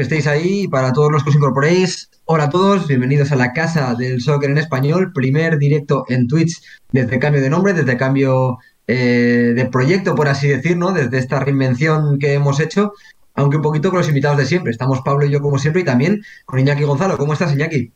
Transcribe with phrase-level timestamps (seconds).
[0.00, 2.08] que estéis ahí para todos los que os incorporéis.
[2.24, 6.62] Hola a todos, bienvenidos a la casa del soccer en español, primer directo en Twitch
[6.90, 8.56] desde cambio de nombre, desde cambio
[8.86, 10.92] eh, de proyecto, por así decir, ¿no?
[10.92, 12.94] Desde esta reinvención que hemos hecho,
[13.34, 14.72] aunque un poquito con los invitados de siempre.
[14.72, 17.18] Estamos Pablo y yo como siempre y también con Iñaki Gonzalo.
[17.18, 17.92] ¿Cómo estás, Iñaki?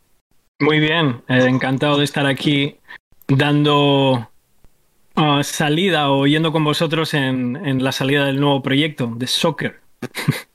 [0.60, 2.76] Muy bien, eh, encantado de estar aquí
[3.28, 4.28] dando
[5.16, 9.80] uh, salida o yendo con vosotros en la salida del nuevo proyecto de soccer.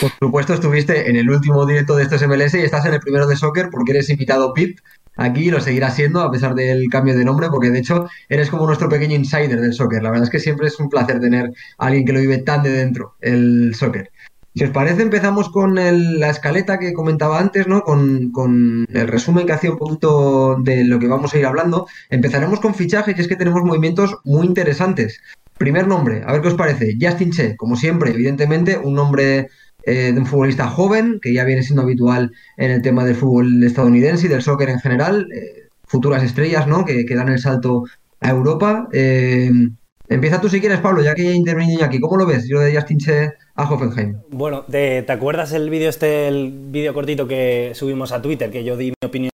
[0.00, 3.26] Por supuesto, estuviste en el último directo de estos MLS y estás en el primero
[3.26, 4.78] de soccer porque eres invitado PIP
[5.16, 8.50] aquí y lo seguirás siendo a pesar del cambio de nombre, porque de hecho eres
[8.50, 10.02] como nuestro pequeño insider del soccer.
[10.02, 12.62] La verdad es que siempre es un placer tener a alguien que lo vive tan
[12.62, 14.10] de dentro, el soccer.
[14.54, 17.80] Si os parece, empezamos con la escaleta que comentaba antes, ¿no?
[17.82, 21.86] Con, con, el resumen que hacía un poquito de lo que vamos a ir hablando.
[22.10, 25.22] Empezaremos con fichajes y es que tenemos movimientos muy interesantes.
[25.56, 26.98] Primer nombre, a ver qué os parece.
[27.00, 29.48] Justin Che, como siempre, evidentemente, un nombre
[29.84, 33.62] eh, de un futbolista joven, que ya viene siendo habitual en el tema del fútbol
[33.64, 36.84] estadounidense y del soccer en general, eh, futuras estrellas, ¿no?
[36.84, 37.84] Que, dan el salto
[38.20, 38.88] a Europa.
[38.92, 39.50] Eh,
[40.08, 42.00] empieza tú si quieres, Pablo, ya que ya intervenido aquí.
[42.00, 44.18] ¿Cómo lo ves, yo de Justin Che a Hoffenheim?
[44.30, 48.76] Bueno, ¿te, acuerdas el vídeo este, el vídeo cortito que subimos a Twitter, que yo
[48.76, 49.30] di mi opinión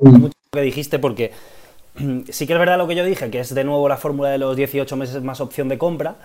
[0.00, 0.08] mm.
[0.10, 1.32] mucho que dijiste porque
[2.28, 4.38] sí que es verdad lo que yo dije, que es de nuevo la fórmula de
[4.38, 6.16] los 18 meses más opción de compra,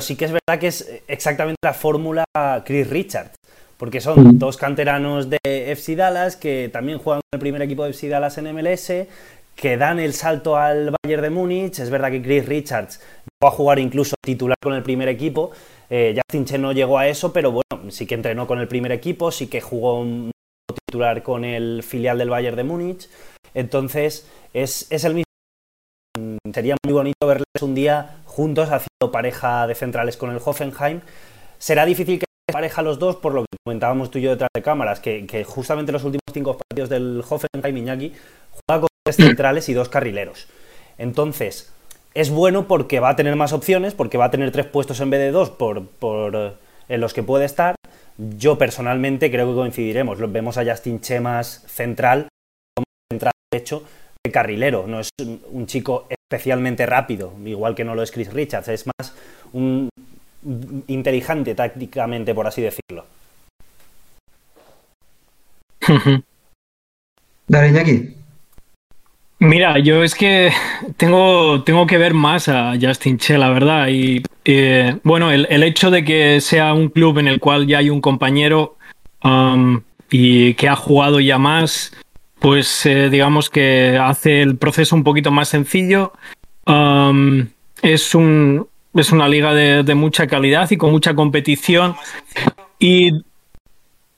[0.00, 2.24] sí que es verdad que es exactamente la fórmula
[2.64, 3.36] Chris Richards,
[3.76, 4.38] porque son mm.
[4.38, 8.38] dos canteranos de FC Dallas que también juegan con el primer equipo de FC Dallas
[8.38, 8.92] en MLS,
[9.54, 11.78] que dan el salto al Bayern de Múnich.
[11.78, 13.00] Es verdad que Chris Richards
[13.42, 15.50] va a jugar incluso titular con el primer equipo.
[15.88, 18.92] Eh, Justin Chen no llegó a eso, pero bueno, sí que entrenó con el primer
[18.92, 20.30] equipo, sí que jugó un
[20.86, 23.08] titular con el filial del Bayern de Múnich.
[23.54, 25.29] Entonces, es, es el mismo.
[26.52, 31.00] Sería muy bonito verles un día juntos haciendo pareja de centrales con el Hoffenheim.
[31.58, 34.62] Será difícil que pareja los dos, por lo que comentábamos tú y yo detrás de
[34.62, 38.12] cámaras, que, justamente los últimos cinco partidos del Hoffenheim Iñaki
[38.50, 40.48] juega con tres centrales y dos carrileros.
[40.98, 41.72] Entonces,
[42.14, 45.10] es bueno porque va a tener más opciones, porque va a tener tres puestos en
[45.10, 46.56] vez de dos por, por
[46.88, 47.76] en los que puede estar.
[48.18, 50.18] Yo personalmente creo que coincidiremos.
[50.32, 52.28] Vemos a Justin Chemas central,
[52.74, 53.86] como central hecho de
[54.30, 54.86] carrilero.
[54.86, 55.08] No es
[55.50, 58.68] un chico especialmente rápido, igual que no lo es Chris Richards.
[58.68, 59.14] Es más
[59.52, 59.88] un
[60.88, 63.06] inteligente tácticamente, por así decirlo.
[67.48, 68.14] Dale, aquí.
[69.38, 70.52] Mira, yo es que
[70.98, 73.88] tengo, tengo que ver más a Justin Che, la verdad.
[73.88, 77.88] Y eh, bueno, el, hecho de que sea un club en el cual ya hay
[77.88, 78.76] un compañero
[79.24, 79.80] um,
[80.10, 81.92] y que ha jugado ya más,
[82.40, 86.12] pues eh, digamos que hace el proceso un poquito más sencillo.
[87.82, 91.94] Es un, es una liga de, mucha calidad y con mucha competición.
[92.78, 93.22] Y.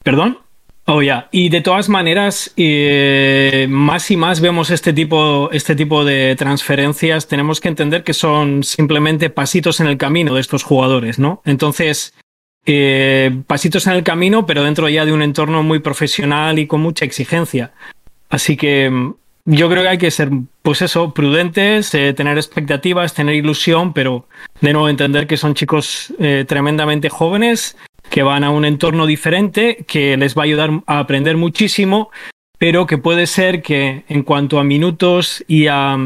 [0.02, 0.38] ¿Perdón?
[0.86, 1.28] Oh, ya.
[1.30, 7.28] Y de todas maneras, eh, más y más vemos este tipo, este tipo de transferencias.
[7.28, 11.40] Tenemos que entender que son simplemente pasitos en el camino de estos jugadores, ¿no?
[11.44, 12.14] Entonces,
[12.66, 16.80] eh, pasitos en el camino, pero dentro ya de un entorno muy profesional y con
[16.80, 17.72] mucha exigencia.
[18.32, 18.90] Así que
[19.44, 20.30] yo creo que hay que ser,
[20.62, 24.26] pues eso, prudentes, eh, tener expectativas, tener ilusión, pero
[24.62, 27.76] de nuevo entender que son chicos eh, tremendamente jóvenes,
[28.08, 32.10] que van a un entorno diferente, que les va a ayudar a aprender muchísimo,
[32.56, 35.98] pero que puede ser que en cuanto a minutos y a,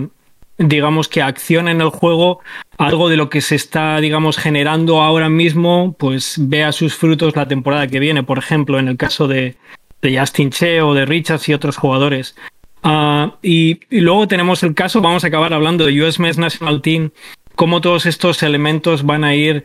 [0.59, 2.41] digamos que acción en el juego,
[2.77, 7.47] algo de lo que se está, digamos, generando ahora mismo, pues vea sus frutos la
[7.47, 9.55] temporada que viene, por ejemplo, en el caso de,
[10.03, 12.35] de Justin Che o de Richards y otros jugadores.
[12.83, 17.11] Ah, y, luego tenemos el caso, vamos a acabar hablando de US Men's National Team,
[17.55, 19.65] cómo todos estos elementos van a ir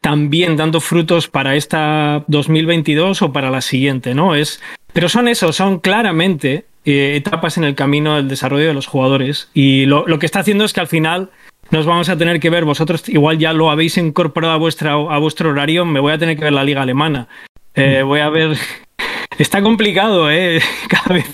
[0.00, 4.34] también dando frutos para esta 2022 o para la siguiente, ¿no?
[4.34, 4.60] Es,
[4.92, 9.48] pero son eso, son claramente eh, etapas en el camino del desarrollo de los jugadores.
[9.54, 11.30] Y lo, que está haciendo es que al final
[11.70, 15.18] nos vamos a tener que ver, vosotros igual ya lo habéis incorporado a, vuestra, a
[15.18, 17.28] vuestro horario, me voy a tener que ver la liga alemana.
[17.74, 18.56] Eh, voy a ver...
[19.38, 20.60] Está complicado, ¿eh?
[20.88, 21.26] Cada vez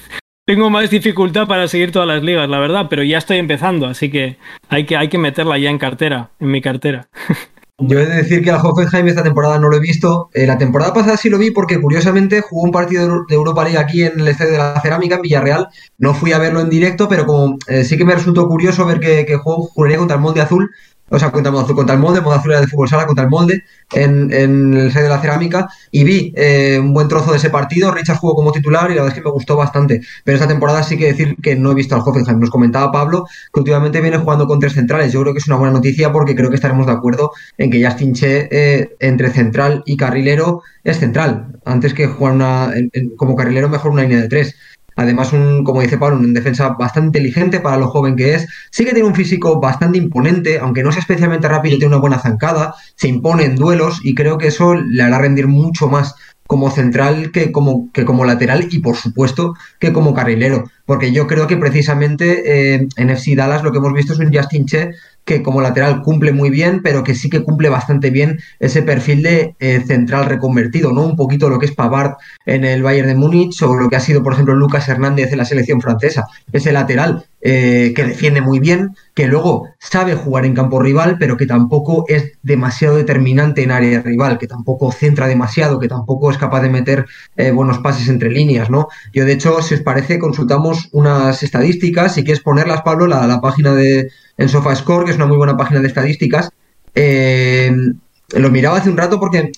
[0.45, 4.11] tengo más dificultad para seguir todas las ligas, la verdad, pero ya estoy empezando, así
[4.11, 4.39] que
[4.69, 7.09] hay que, hay que meterla ya en cartera, en mi cartera.
[7.79, 10.31] Yo he de decir que al Hoffenheim esta temporada no lo he visto.
[10.35, 13.79] Eh, la temporada pasada sí lo vi porque curiosamente jugó un partido de Europa League
[13.79, 15.69] aquí en el estadio de la Cerámica, en Villarreal.
[15.99, 19.01] No fui a verlo en directo, pero como eh, sí que me resultó curioso ver
[19.01, 20.71] que, que jugó, contra el Molde Azul,
[21.13, 24.33] o sea, contra, contra el molde, moda azul de fútbol sala, contra el molde, en,
[24.33, 27.91] en el sede de la cerámica, y vi eh, un buen trozo de ese partido.
[27.91, 30.01] Richard jugó como titular y la verdad es que me gustó bastante.
[30.25, 32.41] Pero esta temporada sí que decir que no he visto al Hoffenheim.
[32.41, 35.13] Nos comentaba Pablo que últimamente viene jugando con tres centrales.
[35.13, 37.85] Yo creo que es una buena noticia porque creo que estaremos de acuerdo en que
[37.85, 41.61] Justin Che eh, entre central y carrilero es central.
[41.65, 42.73] Antes que jugar una,
[43.17, 44.57] como carrilero, mejor una línea de tres.
[44.97, 48.49] Además, un, como dice Pablo, un defensa bastante inteligente para lo joven que es.
[48.71, 52.19] Sí que tiene un físico bastante imponente, aunque no sea especialmente rápido, tiene una buena
[52.19, 56.15] zancada, se impone en duelos y creo que eso le hará rendir mucho más
[56.47, 60.65] como central que como, que como lateral y por supuesto que como carrilero.
[60.93, 64.31] Porque yo creo que precisamente eh, en FC Dallas lo que hemos visto es un
[64.31, 64.91] Justin Che
[65.25, 69.23] que como lateral cumple muy bien, pero que sí que cumple bastante bien ese perfil
[69.23, 71.05] de eh, central reconvertido, ¿no?
[71.05, 74.01] Un poquito lo que es Pavard en el Bayern de Múnich o lo que ha
[74.01, 76.27] sido, por ejemplo, Lucas Hernández en la selección francesa.
[76.53, 81.37] Ese lateral eh, que defiende muy bien, que luego sabe jugar en campo rival, pero
[81.37, 86.39] que tampoco es demasiado determinante en área rival, que tampoco centra demasiado, que tampoco es
[86.39, 87.07] capaz de meter
[87.37, 88.89] eh, buenos pases entre líneas, ¿no?
[89.13, 92.15] Yo, de hecho, si os parece, consultamos unas estadísticas.
[92.15, 95.57] Si quieres ponerlas, Pablo, la, la página de en SofaScore, que es una muy buena
[95.57, 96.51] página de estadísticas.
[96.95, 97.71] Eh,
[98.35, 99.53] lo miraba hace un rato porque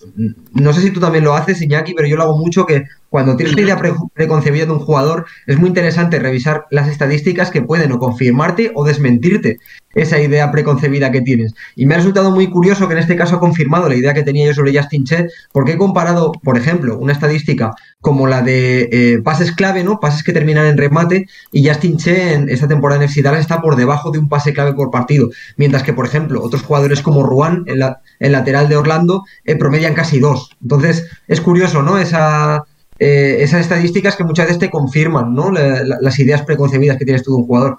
[0.53, 3.37] no sé si tú también lo haces, Iñaki, pero yo lo hago mucho que cuando
[3.37, 3.81] tienes una idea
[4.12, 8.84] preconcebida de un jugador, es muy interesante revisar las estadísticas que pueden o confirmarte o
[8.84, 9.61] desmentirte
[9.94, 11.55] esa idea preconcebida que tienes.
[11.76, 14.25] Y me ha resultado muy curioso que en este caso ha confirmado la idea que
[14.25, 18.88] tenía yo sobre Justin Che, porque he comparado, por ejemplo, una estadística como la de
[18.90, 20.00] eh, pases clave, ¿no?
[20.00, 23.62] Pases que terminan en remate, y Justin Che en esta temporada en FC Dallas está
[23.62, 27.22] por debajo de un pase clave por partido, mientras que, por ejemplo, otros jugadores como
[27.22, 30.50] Ruan, el lateral de Orlando, eh, promedian casi dos.
[30.60, 31.96] Entonces, es curioso, ¿no?
[31.96, 32.64] Esa
[32.99, 35.50] eh, esas estadísticas que muchas veces te confirman, ¿no?
[35.50, 37.79] las ideas preconcebidas que tienes tú de un jugador.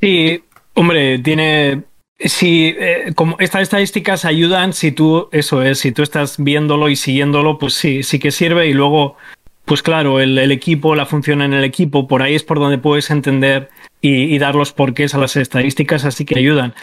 [0.00, 0.44] Sí,
[0.74, 1.84] hombre, tiene.
[2.18, 6.96] Si eh, como estas estadísticas ayudan, si tú, eso es, si tú estás viéndolo y
[6.96, 8.68] siguiéndolo, pues sí, sí que sirve.
[8.68, 9.16] Y luego,
[9.64, 13.10] pues claro, el, equipo, la función en el equipo, por ahí es por donde puedes
[13.10, 13.68] entender
[14.00, 16.74] y, dar los porqués a las estadísticas, así que ayudan.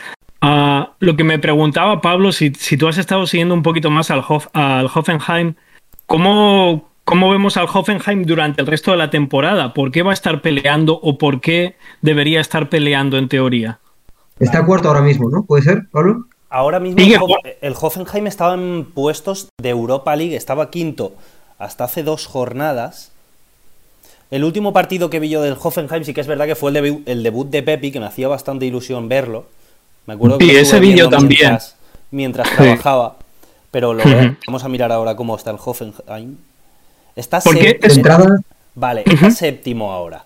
[0.41, 4.23] Ah, lo que me preguntaba Pablo, si, tú has estado siguiendo un poquito más al,
[4.53, 5.53] al Hoffenheim,
[6.11, 9.73] ¿Cómo, ¿Cómo vemos al Hoffenheim durante el resto de la temporada?
[9.73, 13.79] ¿Por qué va a estar peleando o por qué debería estar peleando en teoría?
[14.37, 15.45] Está cuarto ahora mismo, ¿no?
[15.45, 16.25] ¿Puede ser, Pablo?
[16.49, 17.01] Ahora mismo
[17.61, 21.13] el Hoffenheim estaba en puestos de Europa League, estaba quinto
[21.57, 23.13] hasta hace dos jornadas.
[24.31, 26.71] El último partido que vi yo del Hoffenheim sí que es verdad que fue
[27.05, 29.45] el debut, de Pepi, que me hacía bastante ilusión verlo.
[30.07, 31.57] Me acuerdo que ese vídeo también.
[32.11, 33.15] Mientras, trabajaba.
[33.71, 34.03] Pero lo
[34.47, 36.38] vamos a mirar ahora cómo está el Hoffenheim.
[37.15, 38.38] Está séptimo.
[38.75, 40.25] Vale, está séptimo ahora.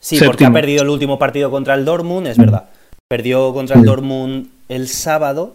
[0.00, 2.68] Sí, porque ha perdido el último partido contra el Dortmund, es verdad.
[3.08, 5.54] Perdió contra el Dortmund el sábado,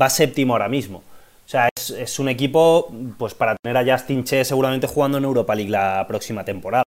[0.00, 0.98] va séptimo ahora mismo.
[0.98, 5.54] O sea, es, un equipo, pues para tener a Justin Che seguramente jugando en Europa
[5.54, 6.82] League la próxima temporada.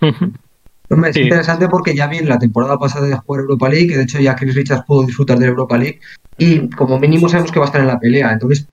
[0.00, 4.18] es interesante porque ya vi la temporada pasada de jugar Europa League, que de hecho
[4.18, 6.00] ya Chris Richards pudo disfrutar de Europa League,
[6.38, 8.32] y como mínimo sabemos que va a estar en la pelea.
[8.32, 8.66] Entonces,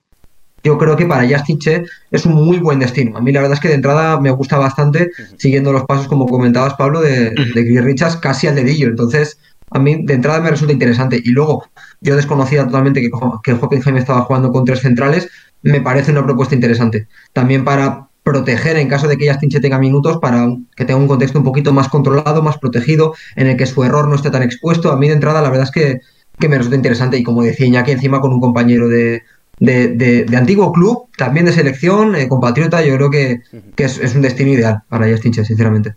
[0.62, 3.18] yo creo que para Justin Che es un muy buen destino.
[3.18, 6.26] A mí la verdad es que de entrada me gusta bastante, siguiendo los pasos, como
[6.26, 8.88] comentabas, Pablo, de, de Chris Richards casi al dedillo.
[8.88, 9.38] Entonces,
[9.70, 11.20] a mí de entrada me resulta interesante.
[11.22, 11.66] Y luego,
[12.00, 13.10] yo desconocía totalmente que,
[13.42, 15.28] que Hockenheim estaba jugando con tres centrales.
[15.62, 17.08] Me parece una propuesta interesante.
[17.34, 21.08] También para proteger en caso de que Justin Che tenga minutos para que tenga un
[21.08, 24.42] contexto un poquito más controlado, más protegido, en el que su error no esté tan
[24.42, 24.90] expuesto.
[24.90, 26.00] A mí de entrada la verdad es que
[26.38, 27.18] que me resulta interesante.
[27.18, 29.22] Y como decía Iñaki, encima con un compañero de,
[29.58, 33.40] de, antiguo club, también de selección, eh, compatriota, yo creo que,
[33.76, 35.94] es, un destino ideal para Justin Che, sinceramente.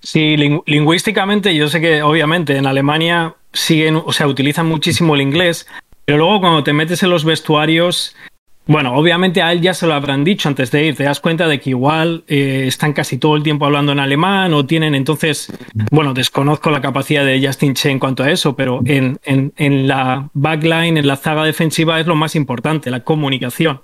[0.00, 0.36] Sí,
[0.66, 5.66] lingüísticamente, yo sé que obviamente en Alemania siguen, o sea, utilizan muchísimo el inglés,
[6.04, 8.16] pero luego cuando te metes en los vestuarios
[8.66, 10.96] bueno, obviamente a él ya se lo habrán dicho antes de ir.
[10.96, 14.52] Te das cuenta de que igual eh, están casi todo el tiempo hablando en alemán
[14.54, 15.52] o tienen entonces,
[15.90, 19.86] bueno, desconozco la capacidad de Justin Che en cuanto a eso, pero en, en, en
[19.86, 23.80] la backline, en la zaga defensiva es lo más importante, la comunicación.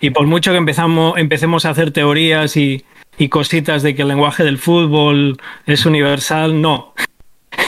[0.00, 2.84] Y por mucho que empezamos, empecemos a hacer teorías y,
[3.18, 6.94] y cositas de que el lenguaje del fútbol es universal, no.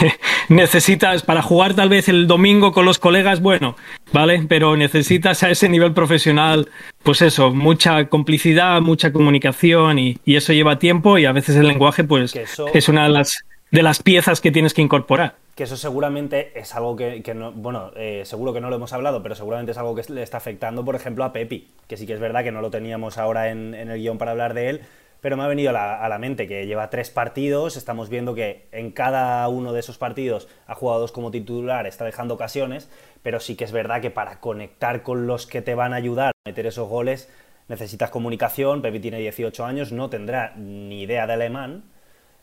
[0.48, 3.76] necesitas para jugar tal vez el domingo con los colegas, bueno,
[4.12, 4.44] ¿vale?
[4.48, 6.68] Pero necesitas a ese nivel profesional,
[7.02, 12.04] pues eso, mucha complicidad, mucha comunicación y, eso lleva tiempo y a veces el lenguaje
[12.04, 12.34] pues
[12.74, 15.36] es una de las, de las piezas que tienes que incorporar.
[15.54, 19.22] Que eso seguramente es algo que, no, bueno, eh, seguro que no lo hemos hablado,
[19.22, 22.12] pero seguramente es algo que le está afectando, por ejemplo, a Pepi, que sí que
[22.12, 24.80] es verdad que no lo teníamos ahora en, en el guion para hablar de él,
[25.20, 28.90] pero me ha venido a la, mente que lleva tres partidos, estamos viendo que en
[28.90, 32.88] cada uno de esos partidos ha jugado dos como titular, está dejando ocasiones,
[33.22, 36.28] pero sí que es verdad que para conectar con los que te van a ayudar
[36.28, 37.28] a meter esos goles
[37.68, 41.84] necesitas comunicación, Pepi tiene 18 años, no tendrá ni idea de alemán,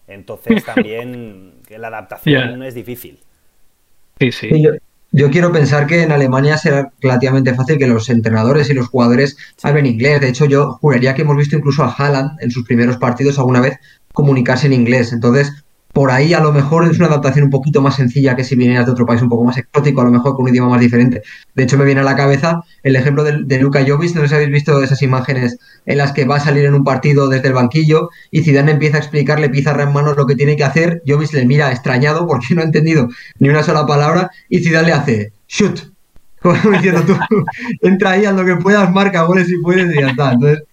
[0.08, 3.20] entonces también la adaptación es difícil.
[4.20, 4.62] Sí, sí.
[4.62, 4.72] Yo
[5.30, 9.86] quiero pensar que en Alemania será relativamente fácil que los entrenadores y los jugadores hablen
[9.86, 10.20] inglés.
[10.20, 13.62] De hecho, yo juraría que hemos visto incluso a Haaland en sus primeros partidos alguna
[13.62, 13.78] vez
[14.12, 15.14] comunicarse en inglés.
[15.14, 15.63] Entonces,
[15.94, 18.88] por ahí a lo mejor es una adaptación un poquito más sencilla que si vinieras
[18.88, 21.22] de otro país un poco más exótico, a lo mejor con un idioma más diferente.
[21.54, 24.36] De hecho, me viene a la cabeza el ejemplo de, Luka Jovic, no sé si
[24.36, 27.54] habéis visto esas imágenes en las que va a salir en un partido desde el
[27.54, 31.32] banquillo y Zidane empieza a explicarle pizarra en manos lo que tiene que hacer, Jovic
[31.34, 33.08] le mira extrañado porque no ha entendido
[33.38, 35.94] ni una sola palabra y Zidane le hace shoot.
[36.42, 37.16] Como diciendo tú,
[37.82, 40.34] entra ahí a lo que puedas, marca goles si puedes y ya está.
[40.34, 40.64] Entonces,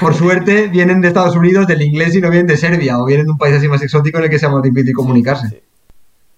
[0.00, 3.26] por suerte, vienen de Estados Unidos, del inglés y no vienen de Serbia, o vienen
[3.26, 5.62] de un país así más exótico en el que sea más difícil comunicarse.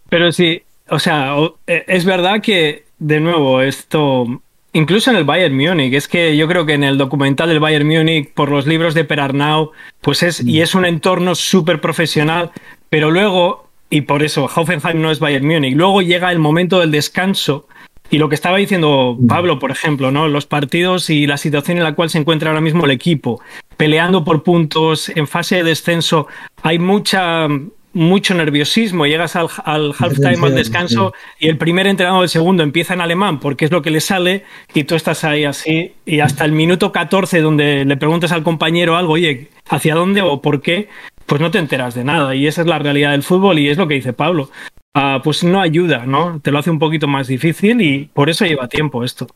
[0.09, 1.35] Pero sí, o sea,
[1.67, 4.27] e, es verdad que, de nuevo, esto,
[4.73, 7.87] incluso en el Bayern Múnich, es que yo creo que en el documental del Bayern
[7.87, 12.51] Múnich, por los libros de Per Arnau, pues es, y es un entorno súper profesional,
[12.89, 16.91] pero luego, y por eso Hoffenheim no es Bayern Múnich, luego llega el momento del
[16.91, 17.67] descanso
[18.11, 20.29] y lo que estaba diciendo Pablo, por ejemplo, ¿no?
[20.29, 23.41] Los partidos y la situación en la cual se encuentra ahora mismo el equipo,
[23.77, 26.27] peleando por puntos, en fase de descenso,
[26.63, 27.49] hay mucha
[27.93, 32.95] mucho nerviosismo, llegas al, al halftime, al descanso, y el primer entrenador del segundo empieza
[32.95, 36.45] en alemán porque es lo que le sale, y tú estás ahí así, y hasta
[36.45, 40.89] el minuto 14 donde le preguntas al compañero algo, oye, ¿hacia dónde o por qué?
[41.27, 43.77] Pues no te enteras de nada, y esa es la realidad del fútbol, y es
[43.77, 44.51] lo que dice Pablo.
[44.93, 46.41] Ah, pues no ayuda, ¿no?
[46.41, 49.29] Te lo hace un poquito más difícil y por eso lleva tiempo esto.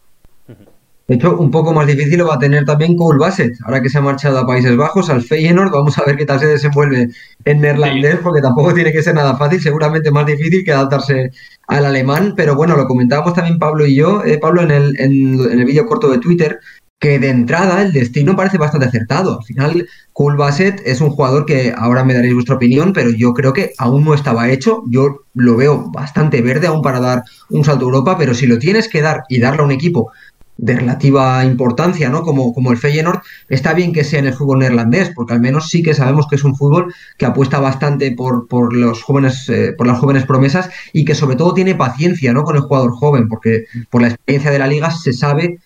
[1.07, 3.91] De hecho, un poco más difícil lo va a tener también Cole Bassett, ahora que
[3.91, 7.11] se ha marchado a Países Bajos, al Feyenoord, vamos a ver qué tal se desenvuelve
[7.45, 11.31] en neerlandés, porque tampoco tiene que ser nada fácil, seguramente más difícil que adaptarse
[11.69, 15.39] al alemán, pero bueno, lo comentábamos también Pablo y yo, eh, Pablo en el, en,
[15.53, 16.59] en el vídeo corto de Twitter,
[16.99, 19.39] que de entrada el destino parece bastante acertado.
[19.39, 23.35] Al final, Cole Bassett es un jugador que ahora me daréis vuestra opinión, pero yo
[23.35, 24.83] creo que aún no estaba hecho.
[24.89, 28.59] Yo lo veo bastante verde aún para dar un salto a Europa, pero si lo
[28.59, 30.13] tienes que dar y darle a un equipo
[30.57, 32.23] de relativa importancia, ¿no?
[32.23, 35.69] Como, como el Feyenoord, está bien que sea en el fútbol neerlandés, porque al menos
[35.69, 39.75] sí que sabemos que es un fútbol que apuesta bastante por, por los jóvenes, eh,
[39.77, 42.45] por las jóvenes promesas y que sobre todo tiene paciencia, ¿no?
[42.45, 45.59] Con el jugador joven, porque por la experiencia de la liga se sabe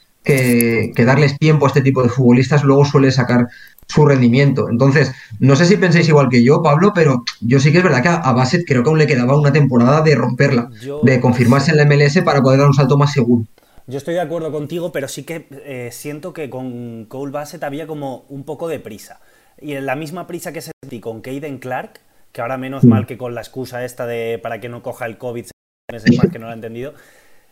[0.94, 3.48] que, darles tiempo a este tipo de futbolistas luego suele sacar
[3.86, 4.68] su rendimiento.
[4.68, 8.02] Entonces, no sé si pensáis igual que yo, Pablo, pero yo sí que es verdad
[8.02, 10.68] que a, a Bassett creo que aún le quedaba una temporada de romperla,
[11.02, 13.44] de confirmarse en la MLS para poder dar un salto más seguro.
[13.86, 17.86] Yo estoy de acuerdo contigo, pero sí que eh, siento que con Cole Bassett había
[17.86, 19.20] como un poco de prisa.
[19.58, 22.00] Y en la misma prisa que sentí con Caden Clark,
[22.32, 22.88] que ahora menos mm.
[22.88, 25.46] mal que con la excusa esta de para que no coja el COVID,
[25.90, 26.92] meses más que no lo ha entendido,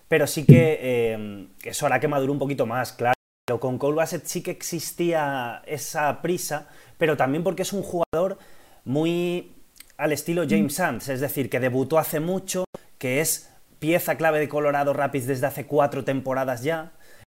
[0.09, 3.15] pero sí que eh, eso hará que madure un poquito más, claro.
[3.47, 8.39] Pero con Cole Bassett sí que existía esa prisa, pero también porque es un jugador
[8.85, 9.53] muy
[9.97, 12.65] al estilo James Sands, es decir, que debutó hace mucho,
[12.99, 16.93] que es pieza clave de Colorado Rapids desde hace cuatro temporadas ya.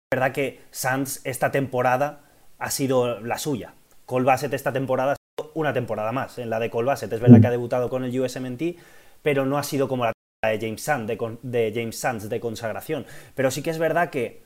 [0.10, 2.22] Es verdad que Sands esta temporada
[2.58, 3.74] ha sido la suya.
[4.06, 7.12] Cole Bassett esta temporada ha sido una temporada más en la de Cole Bassett.
[7.12, 8.78] Es verdad que ha debutado con el USMNT,
[9.22, 10.14] pero no ha sido como la
[10.46, 11.08] de James Sands
[11.42, 13.06] de, James Sands de consagración.
[13.36, 14.44] Pero sí que es verdad que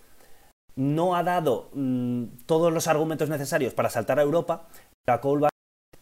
[0.75, 4.67] no ha dado mm, todos los argumentos necesarios para saltar a Europa.
[5.07, 5.50] A Cole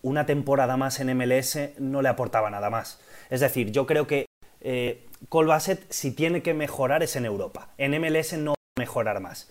[0.01, 2.99] una temporada más en MLS no le aportaba nada más.
[3.29, 4.27] Es decir, yo creo que
[4.61, 7.69] eh, Cole Bassett, si tiene que mejorar, es en Europa.
[7.77, 9.49] En MLS no va a mejorar más.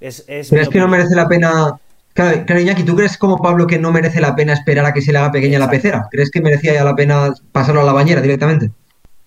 [0.00, 1.78] Es, ¿Crees que no merece la pena?
[2.14, 5.12] Claro, Iñaki, ¿tú crees como Pablo que no merece la pena esperar a que se
[5.12, 6.08] le haga pequeña la pecera?
[6.10, 8.72] ¿Crees que merecía ya la pena pasarlo a la bañera directamente?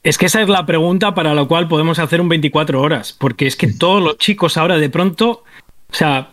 [0.04, 3.46] Es que esa es la pregunta para la cual podemos hacer un 24 horas, porque
[3.46, 5.44] es que todos los chicos ahora de pronto,
[5.92, 6.32] o sea,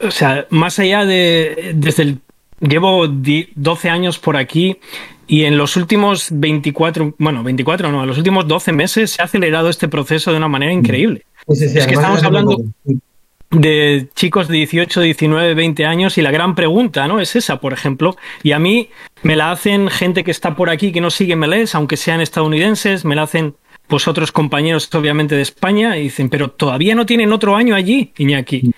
[0.00, 2.18] o sea más allá de, desde el,
[2.60, 4.78] llevo 12 años por aquí
[5.26, 9.24] y en los últimos 24, bueno, 24 no, en los últimos 12 meses se ha
[9.24, 11.24] acelerado este proceso de una manera increíble.
[11.46, 12.58] es que estamos hablando
[13.50, 17.20] de chicos de 18, 19, 20 años y la gran pregunta, ¿no?
[17.20, 18.16] Es esa, por ejemplo.
[18.42, 18.90] Y a mí
[19.22, 23.04] me la hacen gente que está por aquí que no sigue MLS, aunque sean estadounidenses,
[23.04, 23.54] me la hacen
[23.86, 28.12] pues otros compañeros obviamente de España y dicen, pero todavía no tienen otro año allí,
[28.18, 28.72] Iñaki.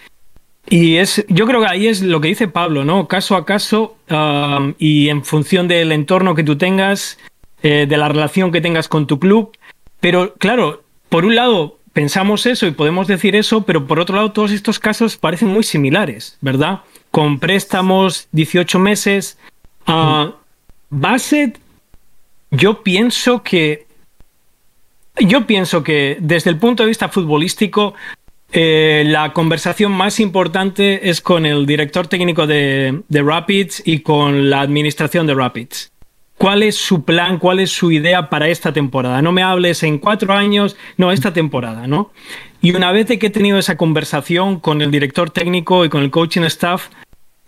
[0.68, 3.08] Y es, yo creo que ahí es lo que dice Pablo, ¿no?
[3.08, 7.18] Caso a caso um, y en función del entorno que tú tengas,
[7.62, 9.50] eh, de la relación que tengas con tu club.
[9.98, 14.33] Pero claro, por un lado, pensamos eso y podemos decir eso, pero por otro lado
[14.33, 16.80] todos estos casos parecen muy similares, ¿verdad?
[17.11, 19.38] con préstamos 18 meses.
[19.87, 20.33] Uh,
[20.88, 21.59] Bassett,
[22.50, 23.87] yo pienso que
[25.19, 27.92] yo pienso que desde el punto de vista futbolístico
[28.50, 34.49] eh, la conversación más importante es con el director técnico de, de, Rapids y con
[34.49, 35.89] la administración de Rapids.
[36.40, 37.38] ¿Cuál es su plan?
[37.38, 39.20] ¿Cuál es su idea para esta temporada?
[39.20, 42.12] No me hables en cuatro años, no, esta temporada, ¿no?
[42.62, 46.11] Y una vez que he tenido esa conversación con el director técnico y con el
[46.11, 46.88] coaching staff,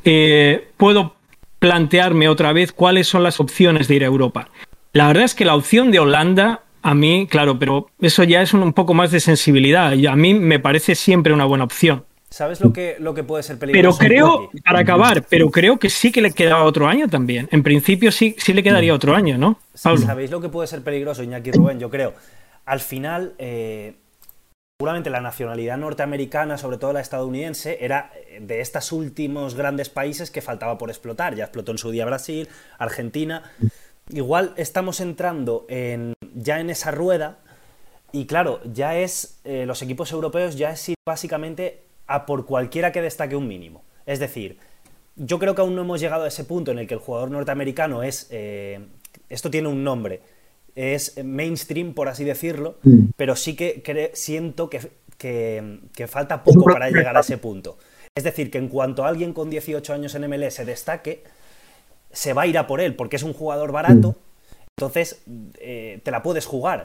[0.04, 1.14] eh, puedo
[1.58, 4.50] plantearme otra vez cuáles son las opciones de ir a Europa.
[4.92, 8.52] La verdad es que la opción de Holanda a mí, claro, pero eso ya es
[8.52, 12.04] un, poco más de sensibilidad y a mí me parece siempre una buena opción.
[12.32, 13.98] ¿Sabes lo que, lo que puede ser peligroso?
[13.98, 17.46] Pero creo, para acabar, pero creo que sí que le quedaba otro año también.
[17.52, 19.58] En principio sí, sí le quedaría otro año, ¿no?
[19.82, 19.98] Pablo.
[19.98, 21.78] ¿Sabéis lo que puede ser peligroso, Iñaki Rubén?
[21.78, 22.14] Yo creo.
[22.64, 23.96] Al final, eh,
[24.78, 28.10] seguramente la nacionalidad norteamericana, sobre todo la estadounidense, era
[28.40, 31.34] de estos últimos grandes países que faltaba por explotar.
[31.34, 32.48] Ya explotó en su día Brasil,
[32.78, 33.42] Argentina.
[34.08, 37.38] Igual estamos entrando en, ya en esa rueda
[38.12, 41.82] y claro, ya es, eh, los equipos europeos ya es ir básicamente
[42.14, 43.85] a por cualquiera que destaque un mínimo.
[44.07, 44.59] Es decir,
[45.16, 47.31] yo creo que aún no hemos llegado a ese punto en el que el jugador
[47.31, 48.81] norteamericano es, eh,
[49.28, 50.21] esto tiene un nombre,
[50.75, 52.78] es mainstream, por así decirlo,
[53.16, 54.81] pero sí que siento que,
[55.19, 57.78] que, que, falta poco para llegar a ese punto.
[58.14, 61.25] Es decir, que en cuanto alguien con 18 años en MLS se destaque,
[62.11, 64.16] se va a ir a por él porque es un jugador barato,
[64.76, 65.23] entonces
[65.61, 66.85] eh, te la puedes jugar.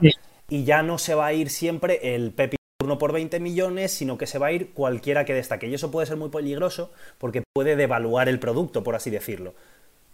[0.49, 2.56] Y ya no se va a ir siempre el Pepi
[2.87, 5.67] turno por 20 millones, sino que se va a ir cualquiera que destaque.
[5.67, 9.53] Y eso puede ser muy peligroso porque puede devaluar el producto, por así decirlo.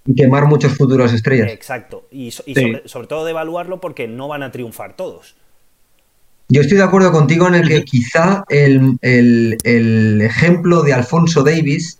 [0.07, 1.51] Y quemar muchos futuros estrellas.
[1.51, 2.07] Exacto.
[2.11, 2.73] Y, y sí.
[2.85, 5.35] sobre, todo devaluarlo porque no van a triunfar todos.
[6.49, 11.43] Yo estoy de acuerdo contigo en el que quizá el, el, el ejemplo de Alfonso
[11.43, 11.99] Davis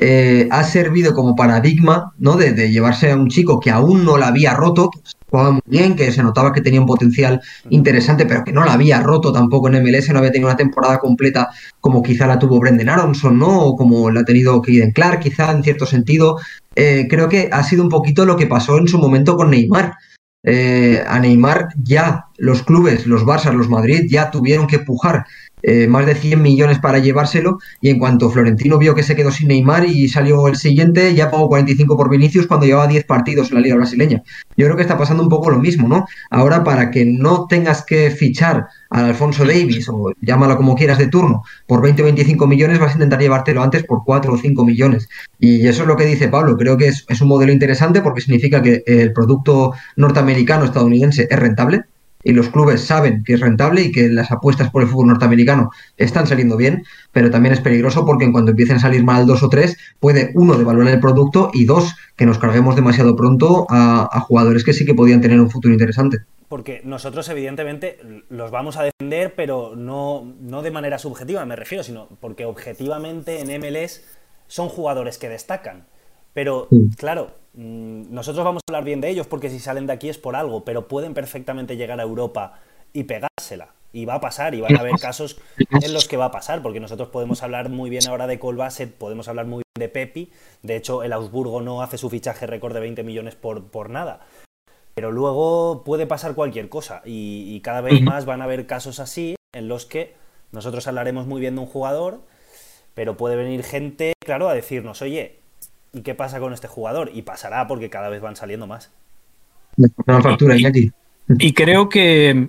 [0.00, 2.36] eh, ha servido como paradigma ¿no?
[2.36, 5.96] De, llevarse a un chico que aún no la había roto, que jugaba muy bien,
[5.96, 9.68] que se notaba que tenía un potencial interesante, pero que no la había roto tampoco
[9.68, 11.48] en MLS, no había tenido una temporada completa
[11.80, 13.60] como quizá la tuvo Brendan Aronson, ¿no?
[13.60, 16.38] O como la ha tenido Kaden Clark, quizá en cierto sentido.
[16.76, 19.94] Eh, creo que ha sido un poquito lo que pasó en su momento con Neymar.
[20.44, 25.26] Eh, a Neymar ya los clubes, los Barça, los Madrid, ya tuvieron que pujar
[25.62, 29.30] eh, más de 100 millones para llevárselo y en cuanto Florentino vio que se quedó
[29.30, 33.50] sin Neymar y salió el siguiente, ya pagó 45 por Vinicius cuando llevaba 10 partidos
[33.50, 34.22] en la liga brasileña.
[34.56, 36.06] Yo creo que está pasando un poco lo mismo, ¿no?
[36.30, 41.08] Ahora para que no tengas que fichar al Alfonso Davis o llámalo como quieras de
[41.08, 44.64] turno por 20 o 25 millones vas a intentar llevártelo antes por 4 o 5
[44.64, 45.08] millones.
[45.38, 48.20] Y eso es lo que dice Pablo, creo que es, es un modelo interesante porque
[48.20, 51.84] significa que el producto norteamericano estadounidense es rentable
[52.22, 55.70] y los clubes saben que es rentable y que las apuestas por el fútbol norteamericano
[55.96, 59.42] están saliendo bien, pero también es peligroso porque en cuanto empiecen a salir mal dos
[59.42, 64.08] o tres, puede uno devaluar el producto y dos, que nos carguemos demasiado pronto a,
[64.10, 66.18] a jugadores que sí que podían tener un futuro interesante.
[66.48, 67.98] Porque nosotros, evidentemente,
[68.30, 73.40] los vamos a defender, pero no, no de manera subjetiva, me refiero, sino porque objetivamente
[73.40, 74.02] en MLS
[74.46, 75.84] son jugadores que destacan.
[76.38, 80.08] Pero, claro, Mm, nosotros vamos a hablar bien de ellos porque si salen de aquí
[80.08, 82.60] es por algo, pero pueden perfectamente llegar a Europa
[82.92, 83.74] y pegársela.
[83.92, 86.62] Y va a pasar, y van a haber casos en los que va a pasar,
[86.62, 90.30] porque nosotros podemos hablar muy bien ahora de Colbaset, podemos hablar muy bien de Pepi.
[90.62, 94.20] De hecho, el Augsburgo no hace su fichaje récord de 20 millones por, por nada.
[94.94, 99.00] Pero luego puede pasar cualquier cosa, y, y cada vez más van a haber casos
[99.00, 100.14] así en los que
[100.52, 102.20] nosotros hablaremos muy bien de un jugador,
[102.94, 105.37] pero puede venir gente, claro, a decirnos, oye,
[105.92, 107.10] ¿y qué pasa con este jugador?
[107.12, 108.90] Y pasará porque cada vez van saliendo más.
[110.06, 110.92] Una factura, y,
[111.38, 112.48] y creo que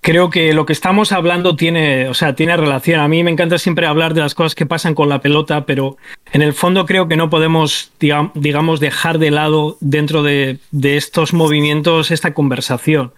[0.00, 3.00] creo que lo que estamos hablando tiene, o sea, tiene relación.
[3.00, 5.96] A mí me encanta siempre hablar de las cosas que pasan con la pelota, pero
[6.32, 11.32] en el fondo creo que no podemos, digamos, dejar de lado dentro de, de estos
[11.32, 13.12] movimientos esta conversación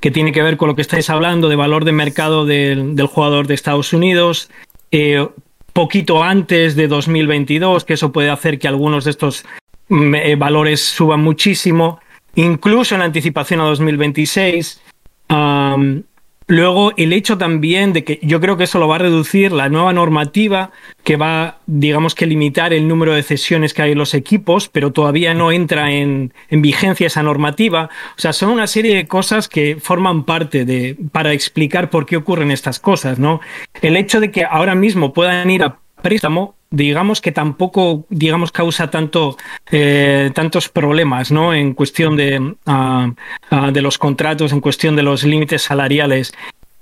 [0.00, 3.06] que tiene que ver con lo que estáis hablando de valor de mercado del, del
[3.06, 4.50] jugador de Estados Unidos,
[4.90, 5.26] eh,
[5.74, 9.44] poquito antes de 2022, que eso puede hacer que algunos de estos
[9.88, 12.00] mm, eh, valores suban muchísimo,
[12.36, 14.80] incluso en anticipación a 2026.
[15.28, 16.02] Um,
[16.46, 19.70] Luego, el hecho también de que yo creo que eso lo va a reducir la
[19.70, 24.12] nueva normativa que va, digamos que limitar el número de cesiones que hay en los
[24.12, 27.88] equipos, pero todavía no entra en, en, vigencia esa normativa.
[28.16, 32.18] O sea, son una serie de cosas que forman parte de, para explicar por qué
[32.18, 33.40] ocurren estas cosas, ¿no?
[33.80, 38.90] El hecho de que ahora mismo puedan ir a préstamo digamos que tampoco digamos causa
[38.90, 39.36] tanto
[39.70, 45.02] eh, tantos problemas no en cuestión de uh, uh, de los contratos en cuestión de
[45.02, 46.32] los límites salariales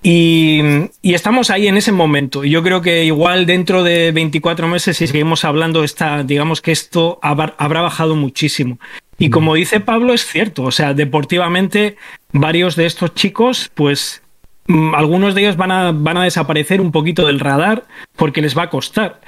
[0.04, 0.60] Y,
[1.02, 2.42] estamos ahí en ese momento.
[2.42, 7.20] Yo creo que igual dentro de 24 meses, si seguimos hablando, está, digamos que esto
[7.22, 8.78] habrá bajado muchísimo.
[9.22, 10.64] Y como dice Pablo, es cierto.
[10.64, 11.96] O sea, deportivamente,
[12.32, 14.20] varios de estos chicos, pues
[14.66, 17.84] mm, algunos de ellos van a, van a desaparecer un poquito del radar
[18.16, 19.20] porque les va a costar.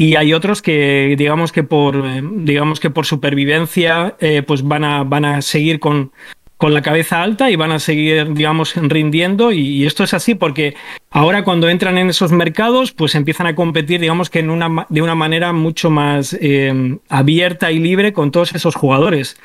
[0.00, 4.82] Y hay otros que, digamos que por, eh, digamos que por supervivencia, eh, pues van
[4.82, 6.10] a, van a seguir con,
[6.56, 9.52] con la cabeza alta y van a seguir, digamos, rindiendo.
[9.52, 10.74] Y, esto es así porque
[11.10, 15.02] ahora cuando entran en esos mercados, pues empiezan a competir, digamos que en una, de
[15.02, 19.38] una manera mucho más eh, abierta y libre con todos esos jugadores.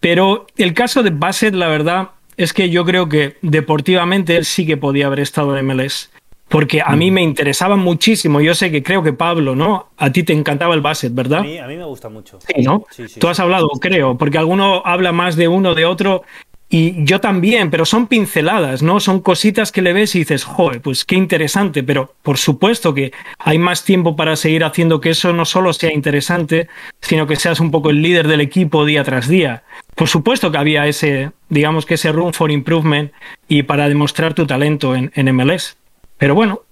[0.00, 4.64] pero el caso de Bassett, la verdad, es que yo creo que deportivamente él sí
[4.64, 6.08] que podía haber estado en MLS
[6.48, 7.14] porque a mí mm.
[7.14, 8.40] me interesaba muchísimo.
[8.40, 9.90] Yo sé que creo que Pablo, ¿no?
[9.96, 11.40] A ti te encantaba el básquet, ¿verdad?
[11.40, 12.38] A mí, a mí me gusta mucho.
[12.40, 12.84] Sí, ¿no?
[13.18, 16.24] Tú has hablado, creo, porque alguno habla más de uno, de otro,
[16.70, 19.00] y yo también, pero son pinceladas, ¿no?
[19.00, 23.12] Son cositas que le ves y dices, joder, pues qué interesante, pero por supuesto que
[23.38, 26.68] hay más tiempo para seguir haciendo que eso no solo sea interesante,
[27.00, 29.62] sino que seas un poco el líder del equipo día tras día.
[29.94, 33.12] Por supuesto que había ese, digamos que ese room for improvement
[33.48, 35.78] y para demostrar tu talento en, en MLS.
[36.18, 36.62] Pero bueno.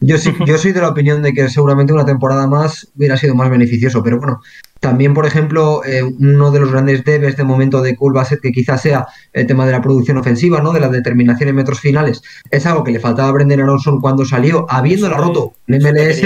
[0.00, 3.34] Yo sí, yo soy de la opinión de que seguramente una temporada más hubiera sido
[3.34, 4.40] más beneficioso, pero bueno,
[4.80, 8.52] también, por ejemplo, eh, uno de los grandes debes de momento de Cool ser que
[8.52, 10.72] quizás sea el tema de la producción ofensiva, ¿no?
[10.72, 12.22] De la determinación en metros finales.
[12.50, 16.22] Es algo que le faltaba a Brendan Aronson cuando salió, habiéndola roto en MLS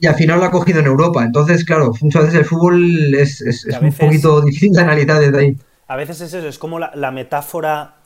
[0.00, 1.22] y al final lo ha cogido en Europa.
[1.22, 3.44] Entonces, claro, muchas veces el fútbol es,
[3.80, 5.56] un poquito difícil de analizar desde ahí.
[5.86, 7.98] A veces es eso, es como la, la metáfora.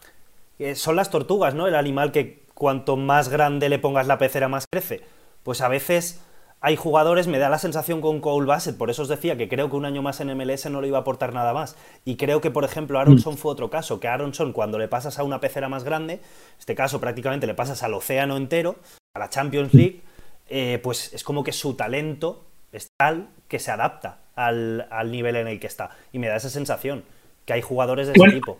[0.74, 1.66] son las tortugas, ¿no?
[1.66, 5.02] El animal que cuanto más grande le pongas la pecera, más crece.
[5.42, 6.20] Pues a veces
[6.60, 9.68] hay jugadores, me da la sensación con Cole Bassett, por eso os decía que creo
[9.68, 11.76] que un año más en MLS no le iba a aportar nada más.
[12.04, 13.36] Y creo que, por ejemplo, Aronson mm.
[13.36, 16.20] fue otro caso, que Aronson cuando le pasas a una pecera más grande, en
[16.58, 18.76] este caso prácticamente le pasas al océano entero,
[19.14, 20.00] a la Champions League,
[20.48, 25.48] eh, pues es como que su talento es tal que se adapta al, nivel en
[25.48, 25.90] el que está.
[26.10, 27.04] Y me da esa sensación,
[27.44, 28.58] que hay jugadores de ese tipo.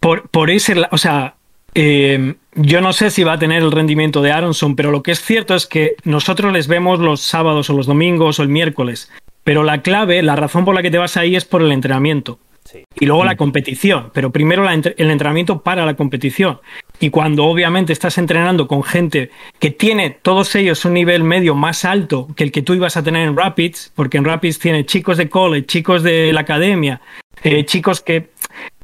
[0.00, 1.36] Por, por ese, o sea,
[1.74, 5.12] eh, yo no sé si va a tener el rendimiento de Aronson, pero lo que
[5.12, 9.10] es cierto es que nosotros les vemos los sábados o los domingos o el miércoles.
[9.44, 12.38] Pero la clave, la razón por la que te vas ahí es por el entrenamiento.
[12.98, 16.60] Y luego la competición, pero primero el entrenamiento para la competición.
[17.00, 21.84] Y cuando obviamente estás entrenando con gente que tiene todos ellos un nivel medio más
[21.84, 25.16] alto que el que tú ibas a tener en Rapids, porque en Rapids tiene chicos
[25.16, 27.00] de college, chicos de la academia,
[27.42, 28.30] eh, chicos que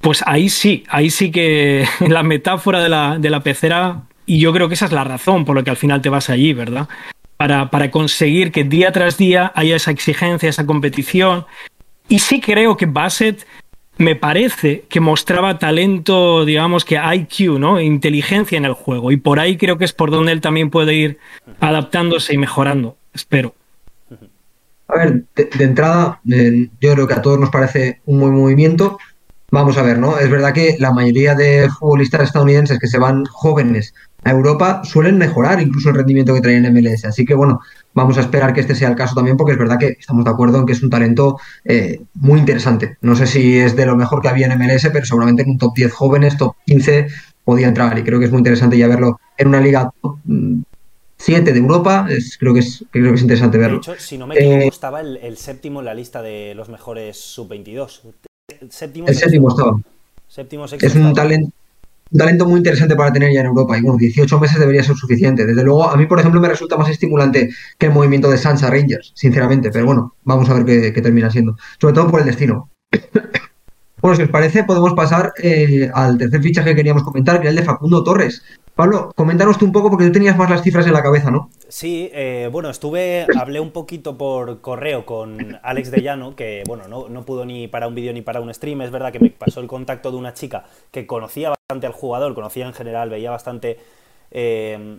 [0.07, 4.53] pues ahí sí, ahí sí que la metáfora de la, de la pecera, y yo
[4.53, 6.89] creo que esa es la razón por la que al final te vas allí, ¿verdad?
[7.37, 11.45] Para, para conseguir que día tras día haya esa exigencia, esa competición.
[12.09, 13.49] Y sí creo que Bassett
[13.99, 17.81] me parece que mostraba talento, digamos que IQ, ¿no?
[17.81, 19.11] Inteligencia en el juego.
[19.11, 21.19] Y por ahí creo que es por donde él también puede ir
[21.59, 22.97] adaptándose y mejorando.
[23.13, 23.57] Espero.
[24.87, 28.99] A ver, de, entrada, eh, yo creo que a todos nos parece un buen movimiento.
[29.51, 30.19] Vamos a ver, ¿no?
[30.19, 35.19] Es verdad que la mayoría de futbolistas estadounidenses que se van jóvenes a Europa suelen
[35.19, 37.05] mejorar incluso el rendimiento que traen en MLS.
[37.05, 37.61] Así que bueno,
[37.95, 40.31] vamos a esperar que este sea el caso también porque es verdad que estamos de
[40.33, 42.97] acuerdo en que es un talento eh, muy interesante.
[43.03, 45.59] No sé si es de lo mejor que había en MLS, pero seguramente en un
[45.59, 47.07] top 10 jóvenes, top 15
[47.45, 49.93] podía entrar y creo que es muy interesante ya verlo en una liga
[51.19, 52.07] 7 de Europa.
[52.11, 53.79] Es, creo, que es, creo que es interesante verlo.
[53.79, 56.69] De hecho, si no me equivoco, eh, estaba el, séptimo en la lista de los
[56.69, 58.01] mejores sub-22.
[58.71, 59.81] Séptimo, el séptimo estaba.
[60.29, 61.51] Séptimo, es un talento,
[62.11, 63.77] un talento muy interesante para tener ya en Europa.
[63.77, 65.45] Y bueno, 18 meses debería ser suficiente.
[65.45, 68.71] Desde luego, a mí, por ejemplo, me resulta más estimulante que el movimiento de Sansa
[68.71, 69.71] Rangers, sinceramente.
[69.71, 71.57] Pero bueno, vamos a ver qué, termina siendo.
[71.81, 72.71] Sobre todo por el destino.
[74.01, 77.51] bueno, si os parece, podemos pasar eh, al tercer fichaje que queríamos comentar, que era
[77.51, 78.43] el de Facundo Torres.
[78.77, 81.49] Pablo, coméntanos tú un poco porque tú tenías más las cifras en la cabeza, ¿no?
[81.67, 86.87] Sí, eh, bueno, estuve, hablé un poquito por correo con Alex de Llano, que bueno,
[86.87, 89.61] no, pudo ni para un vídeo ni para un stream, es verdad que me pasó
[89.61, 93.79] el contacto de una chica que conocía bastante al jugador, conocía en general, veía bastante
[94.31, 94.99] eh,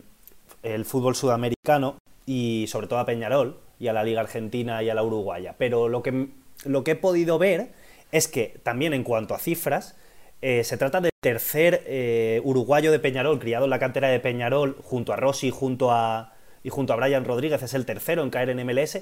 [0.64, 4.96] el fútbol sudamericano y sobre todo a Peñarol y a la Liga Argentina y a
[4.96, 5.54] la Uruguaya.
[5.56, 6.30] Pero lo que,
[6.66, 7.74] lo que he podido ver
[8.12, 9.96] es que también en cuanto a cifras,
[10.42, 14.78] eh, se trata del tercer eh, uruguayo de Peñarol, criado en la cantera de Peñarol,
[14.82, 16.32] junto a Rossi junto a,
[16.64, 19.02] y junto a Brian Rodríguez, es el tercero en caer en MLS.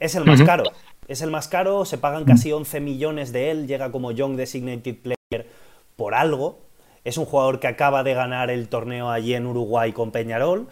[0.00, 0.64] Es el más caro.
[1.06, 4.96] Es el más caro, se pagan casi 11 millones de él, llega como Young Designated
[4.96, 5.46] Player
[5.94, 6.58] por algo.
[7.04, 10.66] Es un jugador que acaba de ganar el torneo allí en Uruguay con Peñarol.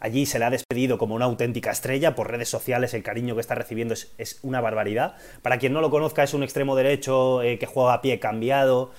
[0.00, 3.40] Allí se le ha despedido como una auténtica estrella por redes sociales, el cariño que
[3.40, 5.14] está recibiendo es, una barbaridad.
[5.42, 8.90] Para quien no lo conozca, es un extremo derecho eh, que juega a pie cambiado,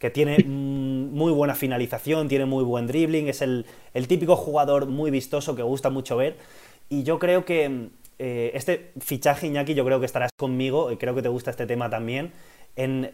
[0.00, 3.64] que tiene mm, muy buena finalización, tiene muy buen dribbling, es el,
[4.08, 6.36] típico jugador muy vistoso que gusta mucho ver.
[6.88, 11.14] Y yo creo que eh, este fichaje, Iñaki, yo creo que estarás conmigo, y creo
[11.14, 12.32] que te gusta este tema también,
[12.74, 13.12] en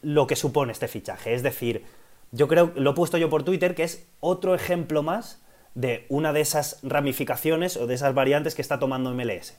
[0.00, 1.34] lo que supone este fichaje.
[1.34, 1.84] Es decir,
[2.32, 5.42] yo creo, lo he puesto yo por Twitter, que es otro ejemplo más
[5.74, 9.54] de una de esas ramificaciones o de esas variantes que está tomando MLS.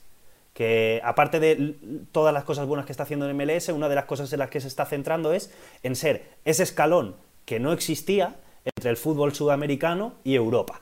[0.58, 1.76] Que aparte de
[2.10, 4.50] todas las cosas buenas que está haciendo en MLS, una de las cosas en las
[4.50, 9.32] que se está centrando es en ser ese escalón que no existía entre el fútbol
[9.32, 10.80] sudamericano y Europa.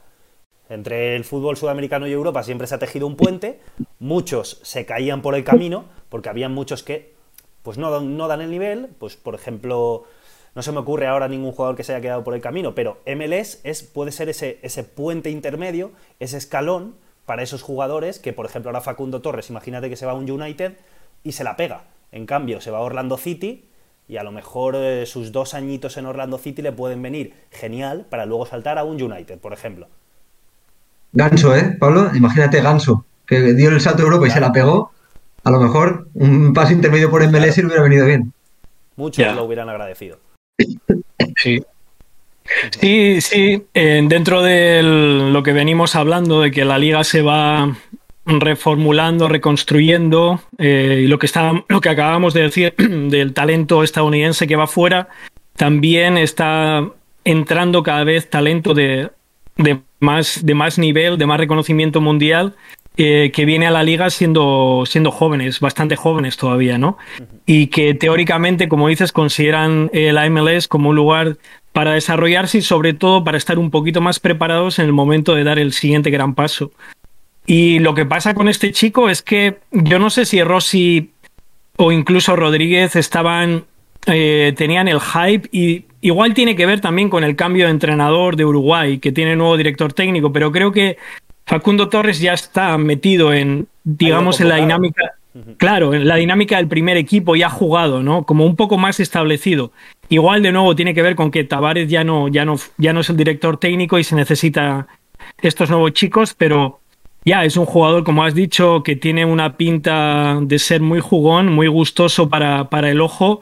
[0.71, 3.61] Entre el fútbol sudamericano y Europa siempre se ha tejido un puente,
[3.99, 7.13] muchos se caían por el camino, porque había muchos que
[7.63, 10.05] pues no, no dan el nivel, pues por ejemplo,
[10.55, 13.03] no se me ocurre ahora ningún jugador que se haya quedado por el camino, pero
[13.05, 16.95] MLS es, puede ser ese, ese puente intermedio, ese escalón
[17.27, 20.31] para esos jugadores que, por ejemplo, ahora Facundo Torres, imagínate que se va a un
[20.31, 20.79] United
[21.23, 21.85] y se la pega.
[22.13, 23.69] En cambio, se va a Orlando City
[24.09, 28.07] y a lo mejor eh, sus dos añitos en Orlando City le pueden venir genial
[28.09, 29.89] para luego saltar a un United, por ejemplo.
[31.13, 32.11] Ganso, ¿eh, Pablo?
[32.15, 34.93] Imagínate Ganso, que dio el salto a Europa y se la pegó.
[35.43, 38.33] A lo mejor un paso intermedio por MLS le hubiera venido bien.
[38.97, 40.19] Muchos lo hubieran agradecido.
[41.37, 41.63] Sí.
[42.81, 47.77] Sí, sí, eh, dentro de lo que venimos hablando, de que la liga se va
[48.25, 54.47] reformulando, reconstruyendo, eh, y lo que, está, lo que acabamos de decir del talento estadounidense
[54.47, 55.09] que va fuera,
[55.57, 56.89] también está
[57.25, 59.11] entrando cada vez talento de,
[60.01, 62.55] más, de más nivel, de más reconocimiento mundial,
[62.99, 66.97] eh, que viene a la liga siendo, siendo jóvenes, bastante jóvenes todavía, ¿no?
[67.45, 71.37] Y que teóricamente, como dices, consideran la MLS como un lugar
[71.77, 75.45] para desarrollarse y sobre todo para estar un poquito más preparados en el momento de
[75.45, 76.73] dar el siguiente gran paso.
[77.45, 81.11] Y lo que pasa con este chico es que yo no sé si Rossi
[81.77, 83.67] o incluso Rodríguez estaban
[84.07, 88.37] eh, tenían el hype y igual tiene que ver también con el cambio de entrenador
[88.37, 90.97] de Uruguay que tiene nuevo director técnico, pero creo que
[91.45, 95.13] Facundo Torres ya está metido en digamos en la dinámica
[95.59, 98.25] Claro, en la dinámica del primer equipo ya ha jugado, ¿no?
[98.25, 99.71] Como un poco más establecido.
[100.09, 103.01] Igual de nuevo tiene que ver con que Tavares ya no, ya no, ya no
[103.01, 104.87] es el director técnico y se necesita
[105.41, 106.81] estos nuevos chicos, pero
[107.25, 111.53] ya es un jugador, como has dicho, que tiene una pinta de ser muy jugón,
[111.53, 113.41] muy gustoso para, para el ojo.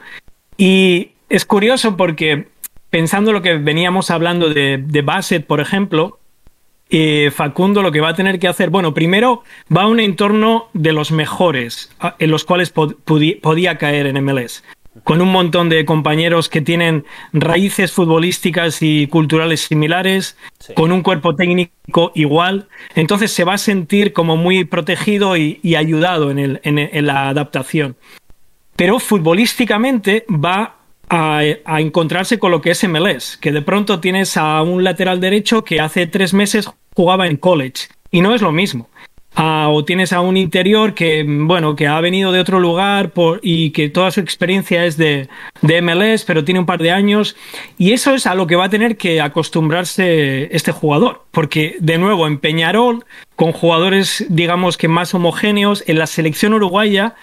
[0.57, 2.47] Y es curioso porque
[2.89, 6.19] pensando lo que veníamos hablando de, de Bassett, por ejemplo,
[6.89, 9.43] eh, Facundo lo que va a tener que hacer, bueno, primero
[9.75, 14.63] va a un entorno de los mejores en los cuales podía caer en MLS,
[15.03, 20.37] con un montón de compañeros que tienen raíces futbolísticas y culturales similares,
[20.75, 26.31] con un cuerpo técnico igual, entonces se va a sentir como muy protegido y, ayudado
[26.31, 27.97] en, en la adaptación.
[28.75, 30.75] Pero futbolísticamente va
[31.09, 35.63] a, encontrarse con lo que es MLS, que de pronto tienes a un lateral derecho
[35.63, 38.89] que hace tres meses jugaba en college y no es lo mismo.
[39.37, 43.41] Ah, o tienes a un interior que, bueno, que ha venido de otro lugar por,
[43.43, 45.27] y que toda su experiencia es de,
[45.61, 47.35] de, MLS, pero tiene un par de años.
[47.77, 51.25] Y eso es a lo que va a tener que acostumbrarse este jugador.
[51.31, 53.03] Porque, de nuevo, en Peñarol,
[53.35, 57.15] con jugadores, digamos que más homogéneos, en la selección uruguaya,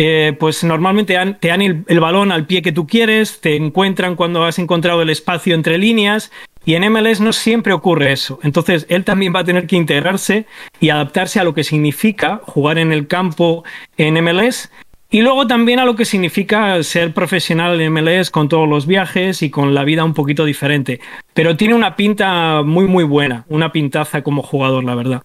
[0.00, 4.44] eh, pues normalmente te dan, el, balón al pie que tú quieres, te encuentran cuando
[4.44, 6.30] has encontrado el espacio entre líneas
[6.68, 8.40] y en MLS no siempre ocurre eso.
[8.42, 10.44] Entonces él también va a tener que integrarse
[10.80, 13.64] y adaptarse a lo que significa jugar en el campo
[13.96, 14.70] en MLS
[15.10, 19.40] y luego también a lo que significa ser profesional en MLS con todos los viajes
[19.40, 21.00] y con la vida un poquito diferente.
[21.32, 25.22] Pero tiene una pinta muy muy buena, una pintaza como jugador, la verdad.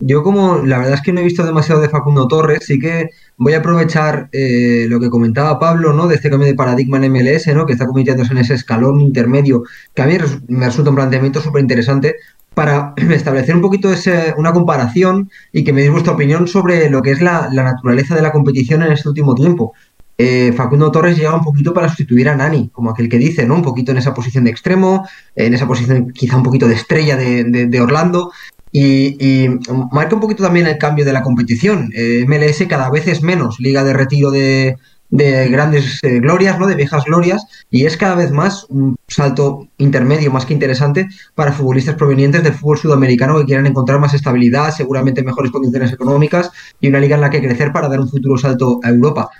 [0.00, 3.10] Yo como la verdad es que no he visto demasiado de Facundo Torres, sí que
[3.36, 6.08] voy a aprovechar eh, lo que comentaba Pablo, ¿no?
[6.08, 7.64] De este cambio de paradigma en MLS, ¿no?
[7.64, 9.62] Que está convirtiéndose en ese escalón intermedio,
[9.94, 10.16] que a mí
[10.48, 12.16] me resulta un planteamiento súper interesante
[12.54, 17.00] para establecer un poquito ese, una comparación y que me deis vuestra opinión sobre lo
[17.00, 19.74] que es la, naturaleza de la competición en este último tiempo.
[20.18, 23.54] Eh, Facundo Torres llega un poquito para sustituir a Nani, como aquel que dice, ¿no?
[23.54, 27.16] Un poquito en esa posición de extremo, en esa posición quizá un poquito de estrella
[27.16, 28.30] de, de Orlando,
[28.76, 29.48] y,
[29.92, 31.92] marca un poquito también el cambio de la competición.
[31.94, 34.76] Eh, MLS cada vez es menos liga de retiro de,
[35.10, 36.66] grandes eh, glorias, ¿no?
[36.66, 41.06] De viejas glorias, y es cada vez más un salto intermedio más que interesante
[41.36, 46.50] para futbolistas provenientes del fútbol sudamericano que quieran encontrar más estabilidad, seguramente mejores condiciones económicas
[46.80, 49.30] y una liga en la que crecer para dar un futuro salto a Europa.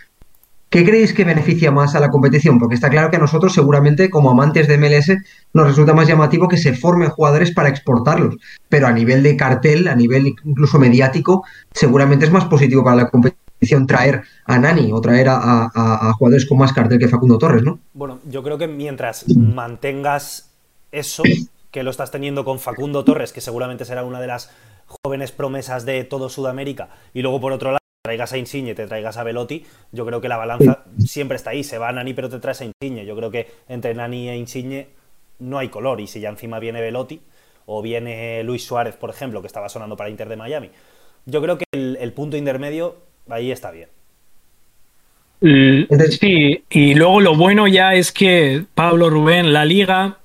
[0.75, 2.59] ¿Qué creéis que beneficia más a la competición?
[2.59, 5.17] Porque está claro que a nosotros, seguramente, como amantes de MLS,
[5.53, 8.35] nos resulta más llamativo que se formen jugadores para exportarlos.
[8.69, 13.09] Pero a nivel de cartel, a nivel incluso mediático, seguramente es más positivo para la
[13.09, 17.79] competición traer a Nani o traer a, jugadores con más cartel que Facundo Torres, ¿no?
[17.93, 20.51] Bueno, yo creo que mientras mantengas
[20.91, 21.23] eso,
[21.71, 24.51] que lo estás teniendo con Facundo Torres, que seguramente será una de las
[25.05, 29.17] jóvenes promesas de todo Sudamérica, y luego por otro lado traigas a Insigne, te traigas
[29.17, 31.65] a Velotti, yo creo que la balanza siempre está ahí.
[31.65, 33.07] Se va a Nani, pero te traes a Insigne.
[33.07, 34.89] Yo creo que entre Nani e Insigne
[35.39, 36.03] no hay color.
[36.03, 37.19] Y si ya encima viene Velotti,
[37.65, 40.69] o viene Luis Suárez, por ejemplo, que estaba sonando para Inter de Miami,
[41.25, 42.97] yo creo que el, punto intermedio
[43.31, 43.89] ahí está bien.
[45.41, 50.19] Sí, y luego lo bueno ya es que Pablo Rubén, la liga,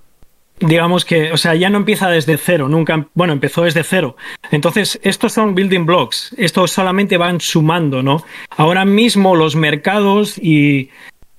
[0.59, 4.15] digamos que, o sea, ya no empieza desde cero, nunca, bueno, empezó desde cero.
[4.51, 8.23] Entonces, estos son building blocks, estos solamente van sumando, ¿no?
[8.49, 10.89] Ahora mismo los mercados y,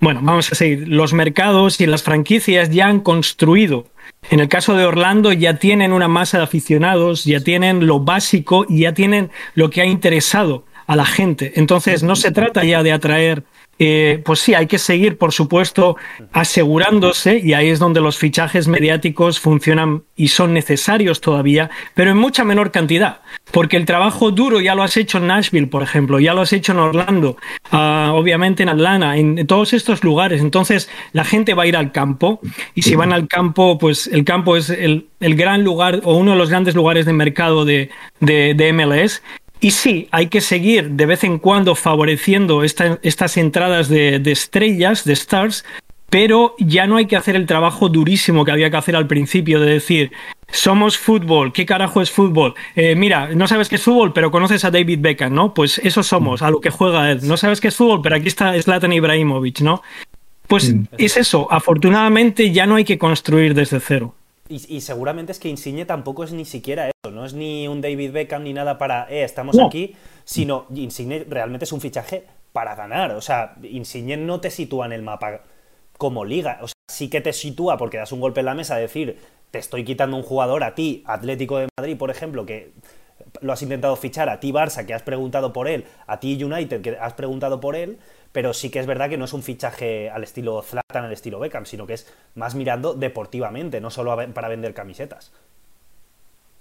[0.00, 3.86] bueno, vamos a seguir, los mercados y las franquicias ya han construido
[4.28, 8.66] en el caso de Orlando ya tienen una masa de aficionados, ya tienen lo básico
[8.68, 11.52] y ya tienen lo que ha interesado a la gente.
[11.56, 13.44] Entonces no se trata ya de atraer
[13.82, 15.96] eh, pues sí, hay que seguir, por supuesto,
[16.32, 22.18] asegurándose, y ahí es donde los fichajes mediáticos funcionan y son necesarios todavía, pero en
[22.18, 26.20] mucha menor cantidad, porque el trabajo duro ya lo has hecho en Nashville, por ejemplo,
[26.20, 27.38] ya lo has hecho en Orlando,
[27.72, 30.42] ah, obviamente en Atlanta, en, todos estos lugares.
[30.42, 32.40] Entonces, la gente va a ir al campo,
[32.74, 36.36] y si van al campo, pues el campo es el, gran lugar o uno de
[36.36, 37.90] los grandes lugares de mercado de,
[38.20, 39.22] de MLS,
[39.60, 45.12] y sí, hay que seguir de vez en cuando favoreciendo estas entradas de, estrellas, de
[45.12, 45.64] stars,
[46.08, 49.60] pero ya no hay que hacer el trabajo durísimo que había que hacer al principio
[49.60, 50.12] de decir,
[50.50, 52.54] somos fútbol, ¿qué carajo es fútbol?
[52.74, 55.52] Eh, mira, no sabes qué es fútbol, pero conoces a David Beckham, ¿no?
[55.52, 57.20] Pues eso somos, a lo que juega él.
[57.22, 59.82] No sabes qué es fútbol, pero aquí está Zlatan Ibrahimovic, ¿no?
[60.48, 64.16] Pues es eso, afortunadamente ya no hay que construir desde cero.
[64.50, 68.10] Y, seguramente es que Insigne tampoco es ni siquiera eso, no es ni un David
[68.10, 73.12] Beckham ni nada para, eh, estamos aquí, sino Insigne realmente es un fichaje para ganar.
[73.12, 75.42] O sea, Insigne no te sitúa en el mapa
[75.98, 76.58] como liga.
[76.62, 79.18] O sea, sí que te sitúa porque das un golpe en la mesa, decir,
[79.52, 82.72] te estoy quitando un jugador a ti, Atlético de Madrid, por ejemplo, que
[83.40, 86.82] lo has intentado fichar, a ti Barça, que has preguntado por él, a ti United,
[86.82, 87.98] que has preguntado por él,
[88.32, 91.40] pero sí que es verdad que no es un fichaje al estilo Zlatan, al estilo
[91.40, 95.32] Beckham, sino que es más mirando deportivamente, no solo para vender camisetas.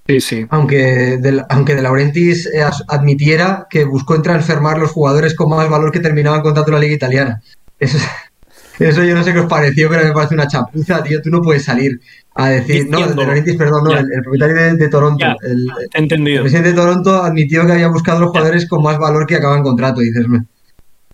[0.08, 0.46] Sí, sí.
[0.50, 5.70] Aunque de, aunque de Laurentiis eh, admitiera que buscó en transfermar los jugadores con más
[5.70, 7.44] valor que terminaban contrato en la liga italiana.
[7.78, 8.00] Eso,
[8.80, 11.22] eso yo no sé qué os pareció, pero me parece una chapuza, tío.
[11.22, 12.02] Tú no puedes salir
[12.34, 12.90] a decir.
[12.90, 15.26] No, de Laurentiis, perdón, no, el, propietario de, Toronto.
[15.44, 16.38] el, entendido.
[16.38, 19.62] el presidente de Toronto admitió que había buscado los jugadores con más valor que acaban
[19.62, 20.02] contrato.
[20.02, 20.26] dices,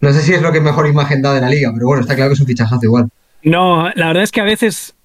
[0.01, 2.15] no sé si es lo que mejor imagen da de la liga, pero bueno, está
[2.15, 3.10] claro que es un fichajazo igual.
[3.43, 4.95] No, la verdad es que a veces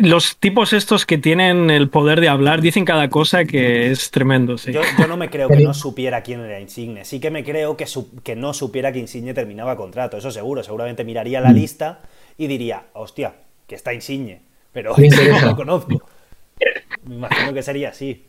[0.00, 4.56] los tipos estos que tienen el poder de hablar dicen cada cosa que es tremendo.
[4.56, 4.72] Sí.
[4.72, 7.04] Yo, no me creo que no supiera quién era Insigne.
[7.04, 7.86] Sí que me creo que,
[8.22, 10.16] que no supiera que Insigne terminaba contrato.
[10.16, 10.62] Eso seguro.
[10.62, 11.54] Seguramente miraría la mm.
[11.54, 12.00] lista
[12.38, 13.34] y diría, hostia,
[13.66, 14.40] que está Insigne.
[14.72, 16.00] Pero no lo conozco.
[17.04, 18.24] Me imagino que sería así.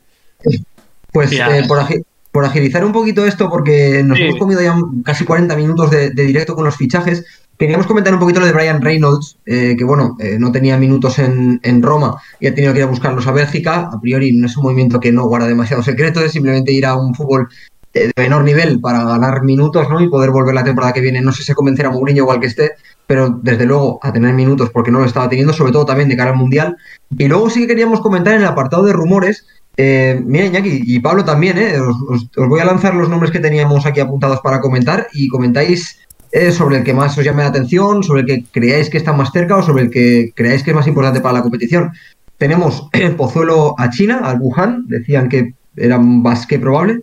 [1.12, 1.96] Pues eh, por, aquí,
[2.32, 6.56] por agilizar un poquito esto, porque nos hemos comido ya casi 40 minutos de, directo
[6.56, 7.26] con los fichajes,
[7.58, 11.20] queríamos comentar un poquito lo de Brian Reynolds, eh, que bueno, eh, no tenía minutos
[11.20, 13.90] en, Roma y ha tenido que ir a buscarlos a Bélgica.
[13.92, 16.96] A priori no es un movimiento que no guarda demasiado secreto, es simplemente ir a
[16.96, 17.50] un fútbol
[17.94, 20.02] de, menor nivel para ganar minutos ¿no?
[20.02, 21.22] y poder volver la temporada que viene.
[21.22, 22.72] No sé si convencer a Mourinho igual que esté,
[23.06, 26.16] pero desde luego a tener minutos porque no lo estaba teniendo, sobre todo también de
[26.16, 26.78] cara al Mundial.
[27.18, 29.46] Y luego sí que queríamos comentar en el apartado de rumores
[29.78, 31.80] eh, mira, Iñaki, y Pablo también, ¿eh?
[31.80, 36.00] Os, voy a lanzar los nombres que teníamos aquí apuntados para comentar y comentáis
[36.32, 39.14] eh, sobre el que más os llame la atención, sobre el que creáis que está
[39.14, 41.92] más cerca o sobre el que creáis que es más importante para la competición.
[42.38, 47.00] Tenemos el Pozuelo a China, al Wuhan, decían que era más que probable.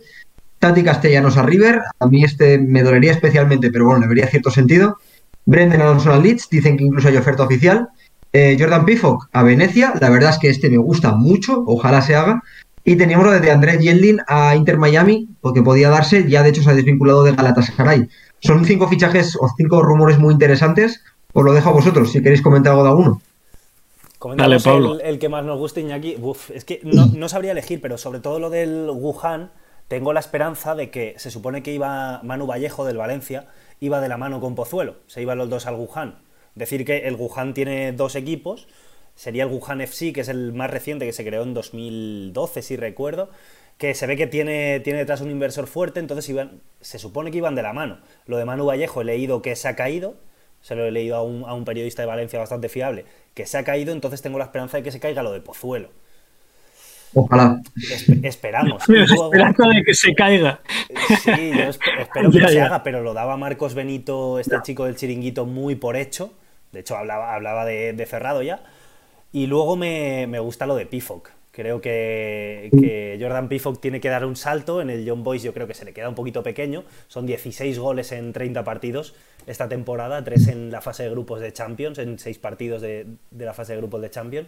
[0.59, 4.51] Tati Castellanos a River, a mí este me dolería especialmente, pero bueno, le vería cierto
[4.51, 4.97] sentido.
[5.45, 7.87] Brendan Alonso a Leeds, dicen que incluso hay oferta oficial.
[8.31, 12.15] Eh, Jordan Pifok a Venecia, la verdad es que este me gusta mucho, ojalá se
[12.15, 12.43] haga.
[12.83, 16.63] Y teníamos lo de André Yeldin a Inter Miami, porque podía darse, ya de hecho
[16.63, 18.07] se ha desvinculado de Galatasaray.
[18.39, 21.03] Son cinco fichajes o cinco rumores muy interesantes.
[21.33, 23.21] Os lo dejo a vosotros, si queréis comentar algo de alguno.
[24.35, 24.99] Dale, Pablo.
[24.99, 26.17] El, que más nos gusta, Iñaki.
[26.53, 29.51] es que no, no, sabría elegir, pero sobre todo lo del Wuhan,
[29.87, 33.47] tengo la esperanza de que se supone que iba Manu Vallejo del Valencia,
[33.79, 36.15] iba de la mano con Pozuelo, se iban los dos al Wuhan.
[36.59, 38.67] Decir que el Wuhan tiene dos equipos,
[39.15, 42.75] sería el Wuhan FC, que es el más reciente, que se creó en 2012, si
[42.75, 43.29] recuerdo,
[43.77, 47.37] que se ve que tiene, tiene detrás un inversor fuerte, entonces iban, se supone que
[47.37, 47.99] iban de la mano.
[48.25, 50.17] Lo de Manu Vallejo he leído que se ha caído,
[50.59, 53.57] se lo he leído a un, a un periodista de Valencia bastante fiable, que se
[53.57, 55.91] ha caído, entonces tengo la esperanza de que se caiga lo de Pozuelo.
[57.13, 57.61] Ojalá.
[58.21, 58.83] esperamos.
[58.89, 60.59] Esperanza de que se caiga.
[61.23, 65.45] Sí, yo espero que se haga, pero lo daba Marcos Benito, este chico del chiringuito,
[65.45, 66.33] muy por hecho.
[66.71, 68.63] De hecho, hablaba, de, cerrado ya.
[69.31, 71.31] Y luego me, me, gusta lo de Pifoc.
[71.51, 74.81] Creo que, Jordan Pifoc tiene que dar un salto.
[74.81, 76.83] En el John Boys yo creo que se le queda un poquito pequeño.
[77.07, 79.15] Son 16 goles en 30 partidos
[79.47, 83.07] esta temporada, 3 en la fase de grupos de Champions, en 6 partidos de,
[83.37, 84.47] la fase de grupos de Champions.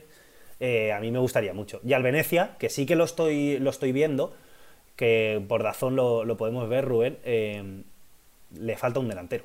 [0.59, 1.81] Eh, a mí me gustaría mucho.
[1.83, 4.33] Y al Venecia, que sí que lo estoy, lo estoy viendo,
[4.95, 7.81] que por Dazón lo, lo podemos ver, Rubén, eh,
[8.57, 9.43] le falta un delantero.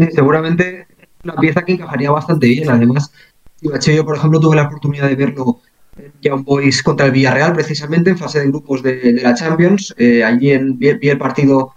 [0.00, 0.86] Sí, seguramente
[1.24, 2.70] una pieza que encajaría bastante bien.
[2.70, 3.12] Además,
[3.60, 5.60] yo, por ejemplo, tuve la oportunidad de verlo
[5.98, 9.94] en Young Boys contra el Villarreal, precisamente en fase de grupos de, de la Champions.
[9.98, 11.74] Eh, allí en, vi, el partido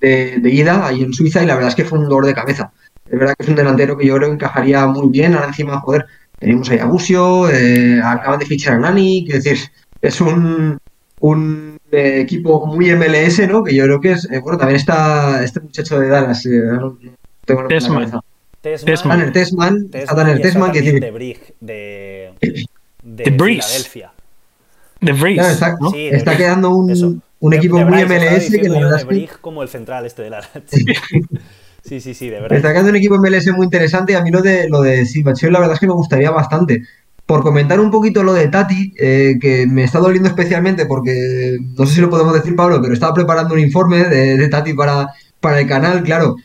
[0.00, 2.72] de, ida, allí en Suiza, y la verdad es que fue un dolor de cabeza.
[3.10, 5.34] Es verdad que es un delantero que yo creo que encajaría muy bien.
[5.34, 6.06] Ahora encima, joder,
[6.38, 9.70] tenemos ahí a Busio, eh, acaban de fichar a Nani, es decir,
[10.00, 10.78] es un,
[11.20, 13.64] un eh, equipo muy MLS, ¿no?
[13.64, 16.98] Que yo creo que es, eh, bueno, también está este muchacho de Dallas, no
[17.44, 18.20] tengo Tesman.
[18.60, 19.02] Tesman.
[19.02, 21.00] Tanner Tesman, Tanner Tesman, que decir...
[21.00, 22.32] de Brig, de,
[23.02, 24.12] de, de Filadelfia.
[25.00, 25.90] De Breeze, claro, está, ¿no?
[25.90, 29.28] sí, está quedando un, un de, equipo de muy Bryce, MLS que la verdad que...
[29.40, 30.42] como el central este de la...
[31.84, 32.56] Sí, sí, sí, de verdad.
[32.56, 35.50] Está quedando un equipo MLS muy interesante y a mí lo de, lo de Sivacheo
[35.50, 36.82] la verdad es que me gustaría bastante.
[37.26, 41.84] Por comentar un poquito lo de Tati, eh, que me está doliendo especialmente porque, no
[41.84, 45.08] sé si lo podemos decir Pablo, pero estaba preparando un informe de, de Tati para,
[45.40, 46.36] para el canal, claro,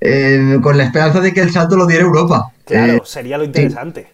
[0.00, 2.52] eh, con la esperanza de que el salto lo diera Europa.
[2.64, 4.08] Claro, Eh, sería lo interesante.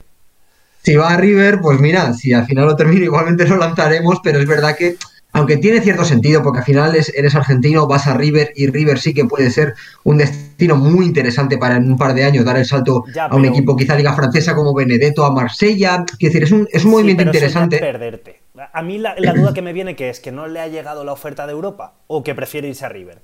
[0.82, 4.38] si va a River, pues mira, si al final lo termina, igualmente lo lanzaremos, pero
[4.38, 4.96] es verdad que,
[5.32, 8.98] aunque tiene cierto sentido, porque al final es- eres argentino, vas a River y River
[9.00, 9.74] sí que puede ser
[10.04, 13.34] un destino muy interesante para en un par de años dar el salto Ya, a
[13.34, 16.84] un pero- equipo quizá liga francesa como Benedetto, a Marsella, quiero decir, es un, es
[16.84, 17.78] un Sí, movimiento pero es interesante.
[17.78, 18.40] perderte.
[18.72, 21.02] A mí la, la duda que me viene que es que no le ha llegado
[21.04, 23.18] la oferta de Europa o que prefiere irse a River.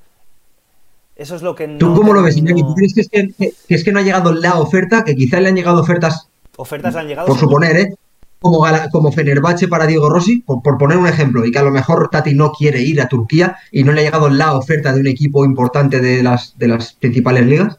[1.16, 1.78] Eso es lo que no.
[1.78, 2.62] ¿Tú cómo lo ves, Iñaki?
[2.62, 5.48] ¿Tú crees que es que, es que no ha llegado la oferta, que quizá le
[5.48, 7.26] han llegado ofertas, Ofertas le han llegado.
[7.26, 7.56] por seguro.
[7.56, 7.94] suponer, ¿eh?
[8.38, 11.70] Como, como Fenerbahce para Diego Rossi, por, por poner un ejemplo, y que a lo
[11.70, 15.00] mejor Tati no quiere ir a Turquía y no le ha llegado la oferta de
[15.00, 17.78] un equipo importante de las, de las principales ligas.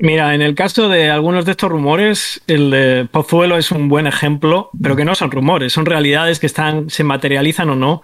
[0.00, 4.06] Mira, en el caso de algunos de estos rumores, el de Pozuelo es un buen
[4.06, 8.02] ejemplo, pero que no son rumores, son realidades que están, se materializan o no.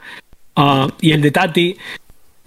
[0.57, 1.77] Ah, y el de Tati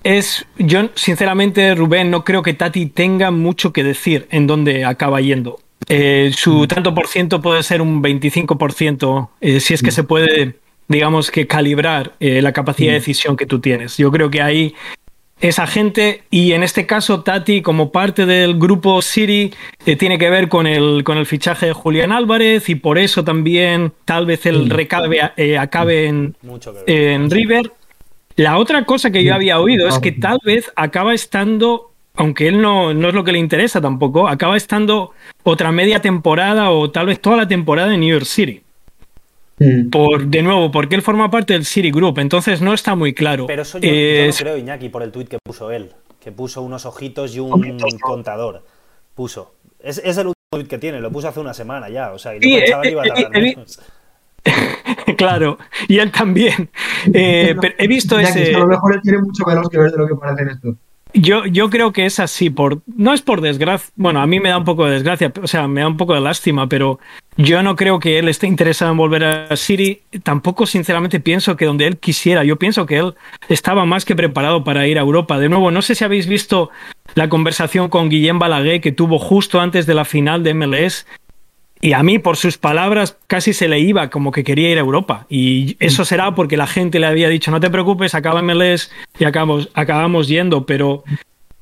[0.07, 5.19] es, yo sinceramente, Rubén, no creo que Tati tenga mucho que decir en dónde acaba
[5.19, 5.59] yendo.
[5.89, 10.55] Eh, su tanto por ciento puede ser un 25%, eh, si es que se puede,
[10.87, 13.97] digamos que calibrar eh, la capacidad de decisión que tú tienes.
[13.97, 14.75] Yo creo que ahí
[15.39, 19.53] esa gente y en este caso Tati como parte del grupo City
[19.85, 23.23] eh, tiene que ver con el, con el fichaje de Julián Álvarez y por eso
[23.23, 27.71] también tal vez el recabe eh, acabe en, Mucho en River.
[28.38, 32.61] La otra cosa que yo había oído es que tal vez acaba estando, aunque él
[32.61, 35.11] no, no es lo que le interesa tampoco, acaba estando
[35.43, 38.61] otra media temporada o tal vez toda la temporada en New York City.
[39.59, 39.89] Mm.
[39.89, 43.47] Por, de nuevo, porque él forma parte del City Group, entonces no está muy claro.
[43.47, 45.91] Pero eso yo, yo no creo, Iñaki, por el tuit que puso él.
[46.19, 48.63] Que puso unos ojitos y un contador.
[49.15, 49.55] Puso.
[49.79, 52.11] Es, es el último tuit que tiene, lo puso hace una semana ya.
[52.11, 53.79] O sea, y Sí, eh, que iba a eh, tardar eh, menos.
[55.17, 56.69] claro, y él también.
[57.13, 58.49] Eh, pero he visto ese.
[58.49, 60.49] que a lo mejor él tiene mucho menos que ver de lo que parece en
[60.49, 60.75] esto.
[61.13, 64.49] Yo, yo creo que es así, por, no es por desgracia, bueno, a mí me
[64.49, 66.99] da un poco de desgracia, o sea, me da un poco de lástima, pero
[67.37, 71.65] yo no creo que él esté interesado en volver a City, tampoco sinceramente pienso que
[71.65, 73.15] donde él quisiera, yo pienso que él
[73.47, 75.39] estaba más que preparado para ir a Europa.
[75.39, 76.71] De nuevo, no sé si habéis visto
[77.15, 81.07] la conversación con Guillem Balaguer que tuvo justo antes de la final de MLS,
[81.80, 84.82] y a mí, por sus palabras, casi se le iba como que quería ir a
[84.82, 85.25] Europa.
[85.30, 89.25] Y eso será porque la gente le había dicho, no te preocupes, acaba MLS y
[89.25, 90.65] acabamos, acabamos yendo.
[90.65, 91.03] Pero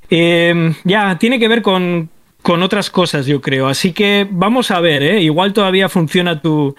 [0.09, 2.09] eh, ya, tiene que ver con,
[2.41, 3.67] con otras cosas, yo creo.
[3.67, 5.21] Así que vamos a ver, ¿eh?
[5.21, 6.75] Igual todavía funciona tu,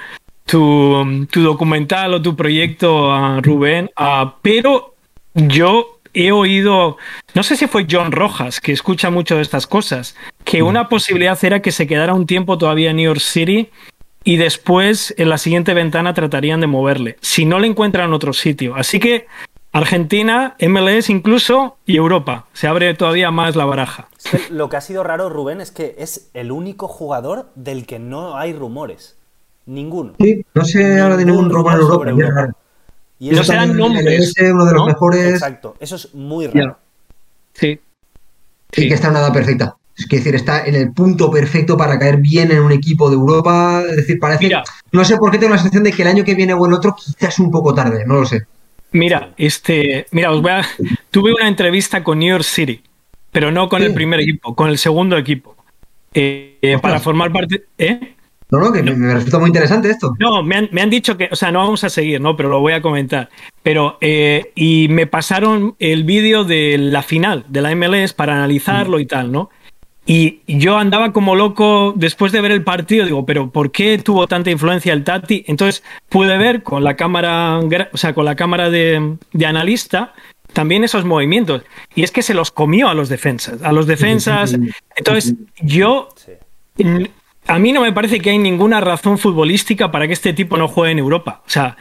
[0.47, 3.91] tu, tu documental o tu proyecto, ah, Rubén.
[3.97, 4.95] ah, pero
[5.35, 6.97] yo he oído,
[7.35, 11.39] no sé si fue John Rojas, que escucha mucho de estas cosas, que una posibilidad
[11.45, 13.69] era que se quedara un tiempo todavía en New York City
[14.25, 18.75] y después en la siguiente ventana tratarían de moverle, si no le encuentran otro sitio.
[18.77, 19.27] Así que
[19.73, 22.47] Argentina, MLS incluso y Europa.
[22.55, 24.09] Se abre todavía más la baraja.
[24.51, 28.39] Lo que ha sido raro, Rubén, es que es el único jugador del que no
[28.39, 29.19] hay rumores.
[29.67, 30.15] Ninguno.
[30.19, 32.11] Sí, no sé ahora de ningún rumor en Europa.
[32.11, 32.66] sobre.
[33.19, 34.05] Y No también nombres,
[34.37, 34.87] MLS, uno de los ¿no?
[34.87, 35.77] mejores Exacto.
[35.81, 36.79] Eso es muy raro.
[37.55, 37.81] Sí.
[38.77, 39.77] y que está en una edad perfecta.
[39.97, 43.83] Es decir, está en el punto perfecto para caer bien en un equipo de Europa.
[43.89, 44.45] Es decir, parece.
[44.45, 44.63] Mira.
[44.93, 46.75] no sé por qué tengo la sensación de que el año que viene o el
[46.75, 48.43] otro quizás un poco tarde, no lo sé.
[48.93, 50.67] Mira, este, mira, os voy a,
[51.11, 52.83] tuve una entrevista con New York City,
[53.33, 53.87] pero no con Sí.
[53.87, 55.57] el primer equipo, con el segundo equipo,
[56.15, 57.65] eh, eh, para formar parte.
[57.79, 58.15] ¿eh?
[58.51, 60.15] No, no, que me- me resulta muy interesante esto.
[60.21, 62.37] No, me han, me han dicho que, o sea, no vamos a seguir, ¿no?
[62.37, 63.29] Pero lo voy a comentar.
[63.63, 69.01] Pero, eh, y me pasaron el vídeo de la final de la MLS para analizarlo
[69.01, 69.51] y tal, ¿no?
[70.09, 74.29] Y yo andaba como loco después de ver el partido, digo, pero ¿por qué tuvo
[74.29, 75.45] tanta influencia el Tati?
[75.49, 77.59] Entonces pude ver con la cámara,
[77.93, 80.13] o sea, con la cámara de, de analista
[80.53, 81.63] también esos movimientos.
[81.97, 84.57] Y es que se los comió a los defensas, a los defensas.
[84.95, 86.33] Entonces, yo Sí.
[87.47, 90.69] A mí no me parece que hay ninguna razón futbolística para que este tipo no
[90.69, 91.43] juegue en Europa.
[91.47, 91.77] O sea,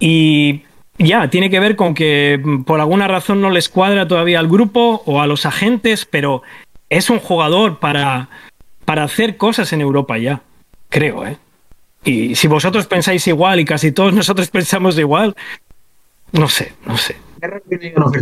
[0.00, 0.62] y
[0.98, 5.02] ya, tiene que ver con que por alguna razón no les cuadra todavía al grupo
[5.06, 6.42] o a los agentes, pero
[6.88, 8.28] es un jugador para,
[8.84, 10.42] para hacer cosas en Europa ya,
[10.88, 11.36] creo, ¿eh?
[12.04, 15.36] Y si vosotros pensáis igual y casi todos nosotros pensamos igual,
[16.32, 17.16] no sé, no sé.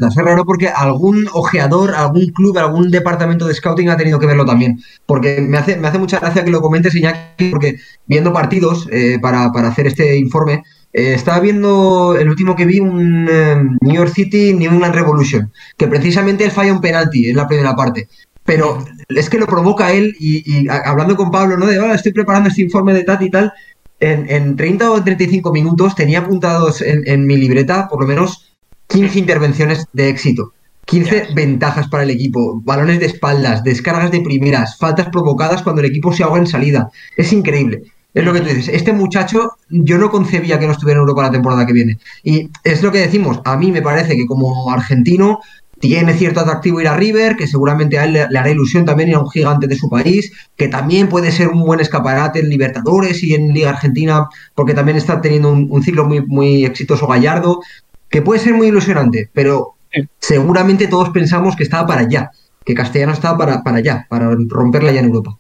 [0.09, 4.45] Es raro porque algún ojeador, algún club, algún departamento de scouting ha tenido que verlo
[4.45, 4.81] también.
[5.07, 9.19] Porque me hace, me hace mucha gracia que lo comentes, Iñaki, porque viendo partidos eh,
[9.21, 10.63] para, para hacer este informe,
[10.93, 15.53] eh, estaba viendo el último que vi, un eh, New York City New England Revolution,
[15.77, 18.09] que precisamente él falla un penalti en la primera parte.
[18.45, 21.67] Pero es que lo provoca él y, hablando con Pablo, ¿no?
[21.67, 23.53] De, "Ah, estoy preparando este informe de Tati y tal.
[23.99, 28.56] En, en 30 o 35 minutos tenía apuntados en, en mi libreta por lo menos
[28.89, 30.53] 15 intervenciones de éxito.
[30.87, 35.89] 15 ventajas para el equipo, balones de espaldas, descargas de primeras, faltas provocadas cuando el
[35.89, 36.91] equipo se ahoga en salida.
[37.17, 37.83] Es increíble.
[38.15, 38.69] Es lo que tú dices.
[38.69, 41.99] Este muchacho, yo no concebía que no estuviera en Europa la temporada que viene.
[42.23, 43.41] Y es lo que decimos.
[43.45, 45.41] A mí me parece que como argentino
[45.81, 49.11] tiene cierto atractivo ir a River, que seguramente a él le, le hará ilusión también
[49.11, 52.49] ir a un gigante de su país, que también puede ser un buen escaparate en
[52.49, 57.07] Libertadores y en Liga Argentina, porque también está teniendo un, un ciclo muy, muy exitoso
[57.07, 57.61] Gallardo,
[58.09, 59.75] que puede ser muy ilusionante, pero
[60.19, 62.31] seguramente todos pensamos que estaba para allá,
[62.65, 65.37] que Castellano estaba para, para allá, para romperla ya en Europa.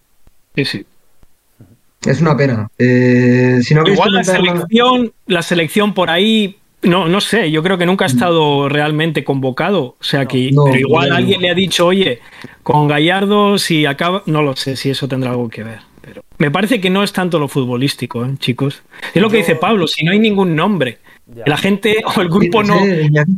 [0.55, 0.87] Sí, sí.
[2.05, 2.69] Es una pena.
[2.79, 7.63] Eh, si no Igual la nada- selección, la selección por ahí, no, no sé, yo
[7.65, 9.97] creo que nunca ha estado realmente convocado.
[9.99, 11.17] O sea que, No, pero igual no.
[11.17, 12.21] alguien le ha dicho, oye,
[12.63, 15.81] con Gallardo, si acaba, no lo sé si eso tendrá algo que ver.
[16.01, 18.83] Pero me parece que no es tanto lo futbolístico, ¿eh, chicos.
[19.13, 20.99] Es lo que Yo- dice Pablo, si no hay ningún nombre.
[21.27, 22.81] La gente o el grupo no,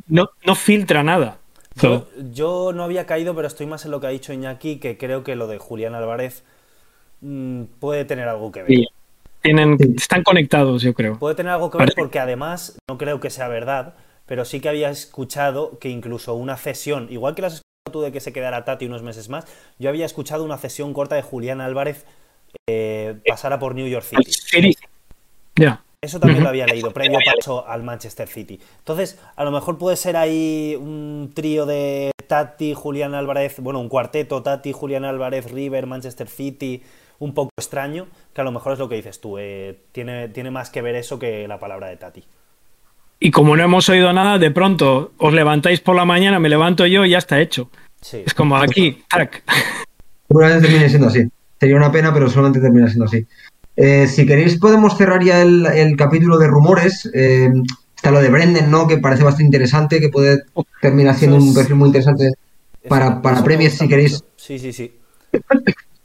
[0.08, 1.38] no, no filtra nada.
[1.80, 4.98] Yo, yo no había caído, pero estoy más en lo que ha dicho Iñaki, que
[4.98, 6.42] creo que lo de Julián Álvarez
[7.20, 8.70] mm, puede tener algo que ver.
[8.70, 8.86] Sí.
[9.40, 9.94] Tienen, Sí.
[9.96, 11.18] están conectados, yo creo.
[11.18, 13.94] Puede tener algo que ver porque además, no creo que sea verdad,
[14.26, 18.12] pero sí que había escuchado que incluso una cesión, igual que las escuchado tú de
[18.12, 19.46] que se quedara Tati unos meses más,
[19.78, 22.04] yo había escuchado una cesión corta de Julián Álvarez
[22.68, 24.32] eh, pasara por New York City.
[24.32, 24.76] Sí.
[25.54, 25.82] Ya.
[26.00, 28.60] Eso también lo había leído, previo paso al Manchester City.
[28.78, 33.88] Entonces, a lo mejor puede ser ahí un trío de Tati, Julián Álvarez, bueno, un
[33.88, 36.84] cuarteto, Tati, Julián Álvarez, River, Manchester City,
[37.18, 40.52] un poco extraño, que a lo mejor es lo que dices tú, eh, tiene, tiene
[40.52, 42.22] más que ver eso que la palabra de Tati.
[43.18, 46.86] Y como no hemos oído nada, de pronto os levantáis por la mañana, me levanto
[46.86, 47.70] yo y ya está hecho.
[48.00, 48.22] Sí.
[48.24, 49.42] Es como aquí, tac.
[50.28, 51.28] Seguramente termine siendo así.
[51.58, 53.26] Sería una pena, pero seguramente termina siendo así.
[53.80, 57.08] Eh, si queréis, podemos cerrar ya el, el capítulo de rumores.
[57.14, 57.48] Eh,
[57.94, 58.88] está lo de Brendan, ¿no?
[58.88, 60.42] Que parece bastante interesante, que puede
[60.82, 62.32] terminar siendo un perfil muy interesante.
[62.88, 64.24] Para- para gusta si queréis.
[64.36, 64.92] Sí, sí, sí.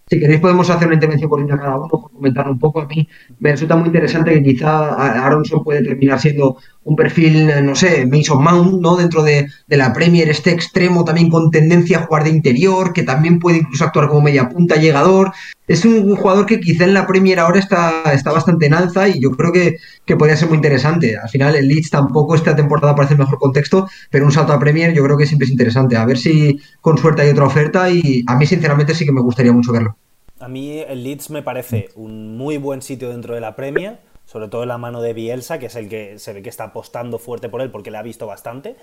[0.10, 2.82] Si queréis, podemos hacer una intervención por línea cada uno, por comentarlo un poco.
[2.82, 3.08] A mí
[3.40, 8.44] me resulta muy interesante que quizá Aronson puede terminar siendo un perfil, no sé, Mason
[8.44, 8.96] Mount, ¿no?
[8.98, 13.02] Dentro de, de la Premier, este extremo también con tendencia a jugar de interior, que
[13.04, 15.32] también puede incluso actuar como media punta, llegador.
[15.66, 19.22] Es un jugador que quizá en la Premier ahora está, está bastante en alza y
[19.22, 21.18] yo creo que, que podría ser muy interesante.
[21.18, 24.60] Al final, el Leeds tampoco esta temporada parece el mejor contexto, pero un salto a
[24.60, 25.96] Premier yo creo que siempre es interesante.
[25.96, 29.22] A ver si con suerte hay otra oferta y a mí, sinceramente, sí que me
[29.22, 29.96] gustaría mucho verlo.
[30.40, 34.50] A mí el Leeds me parece un muy buen sitio dentro de la Premier, sobre
[34.50, 37.20] todo en la mano de Bielsa, que es el que se ve que está apostando
[37.20, 38.76] fuerte por él porque le ha visto bastante.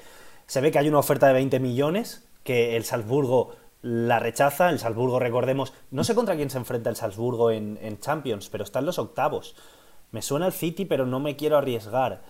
[0.46, 4.70] Se ve que hay una oferta de 20 millones, que el Salzburgo la rechaza.
[4.70, 8.64] El Salzburgo, recordemos, no sé contra quién se enfrenta el Salzburgo en, en Champions, pero
[8.64, 9.54] está en los octavos.
[10.12, 12.22] Me suena el City, pero no me quiero arriesgar.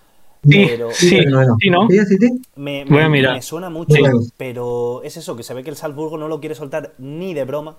[0.42, 1.86] Sí, Pero sí, Bueno, sí, ¿no?
[1.90, 2.42] ¿Sí, sí, sí?
[2.56, 3.34] me, Voy a me- mirar.
[3.34, 4.02] me suena mucho, Sí.
[4.38, 7.44] pero es eso, que se ve que el Salzburgo no lo quiere soltar ni de
[7.44, 7.76] broma,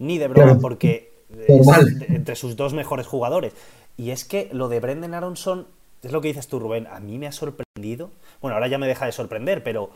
[0.00, 0.60] ni de broma, Claro.
[0.60, 1.66] porque es
[1.98, 3.52] de- entre sus dos mejores jugadores.
[3.96, 5.68] Y es que lo de Brendan Aronson,
[6.02, 8.10] es lo que dices tú, Rubén, a mí me ha sorprendido.
[8.40, 9.90] Bueno, ahora ya me deja de sorprender, pero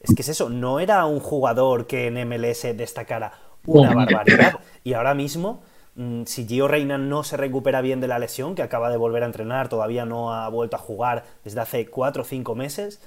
[0.00, 3.32] es que es eso, no era un jugador que en MLS destacara
[3.66, 4.60] una barbaridad.
[4.84, 5.62] Y ahora mismo,
[5.96, 9.22] mm, si Gio Reina no se recupera bien de la lesión, que acaba de volver
[9.22, 13.00] a entrenar, todavía no ha vuelto a jugar desde hace cuatro o cinco meses,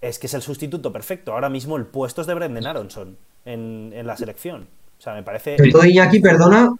[0.00, 1.32] es que es el sustituto perfecto.
[1.32, 4.68] Ahora mismo el puesto es de Brendan Aronson en, la selección.
[4.98, 5.56] O sea, me parece...
[5.70, 6.72] todo Iñaki, perdona,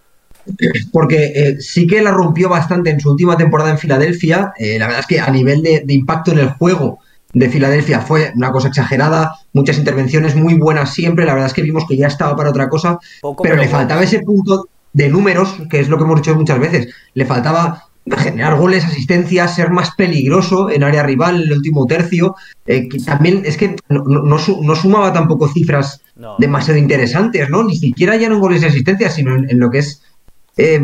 [0.93, 4.53] porque eh, sí que la rompió bastante en su última temporada en Filadelfia.
[4.59, 7.01] Eh, la verdad es que a nivel de, impacto en el juego
[7.39, 11.25] de Filadelfia fue una cosa exagerada, muchas intervenciones muy buenas siempre.
[11.25, 12.99] La verdad es que vimos que ya estaba para otra cosa,
[13.43, 16.95] pero, le faltaba ese punto de números, que es lo que hemos dicho muchas veces.
[17.15, 17.85] Le faltaba
[18.17, 22.35] generar goles, asistencias, ser más peligroso en área rival en el último tercio.
[22.67, 26.01] Eh, también es que no, sumaba tampoco cifras
[26.39, 27.65] demasiado interesantes, ¿no?
[27.65, 30.03] Ni siquiera ya no en goles y asistencias, sino en lo que es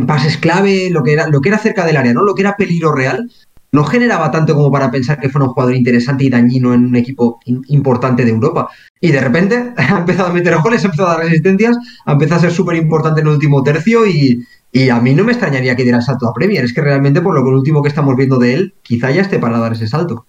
[0.07, 2.23] pases clave, lo que, era, lo que era cerca del área, ¿no?
[2.23, 3.31] Lo que era peligro real,
[3.75, 6.95] no generaba tanto como para pensar que fuera un jugador interesante y dañino en un
[6.95, 8.69] equipo importante de Europa.
[9.01, 12.39] Y de repente ha empezado a meter goles, ha empezado a dar resistencias, ha empezado
[12.39, 14.45] a ser súper importante en el último tercio y,
[14.91, 16.65] a mí no me extrañaría que diera el salto a Premier.
[16.65, 19.41] Es que realmente por lo que último que estamos viendo de él, quizá ya esté
[19.41, 20.25] para dar ese salto.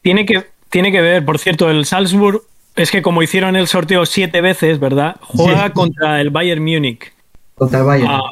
[0.00, 2.40] Tiene que, tiene que ver, por cierto, el Salzburg
[2.74, 5.16] es que como hicieron el sorteo siete veces, ¿verdad?
[5.20, 7.12] Juega contra el Bayern Múnich.
[7.54, 8.10] Contra el Bayern.
[8.10, 8.22] Ah,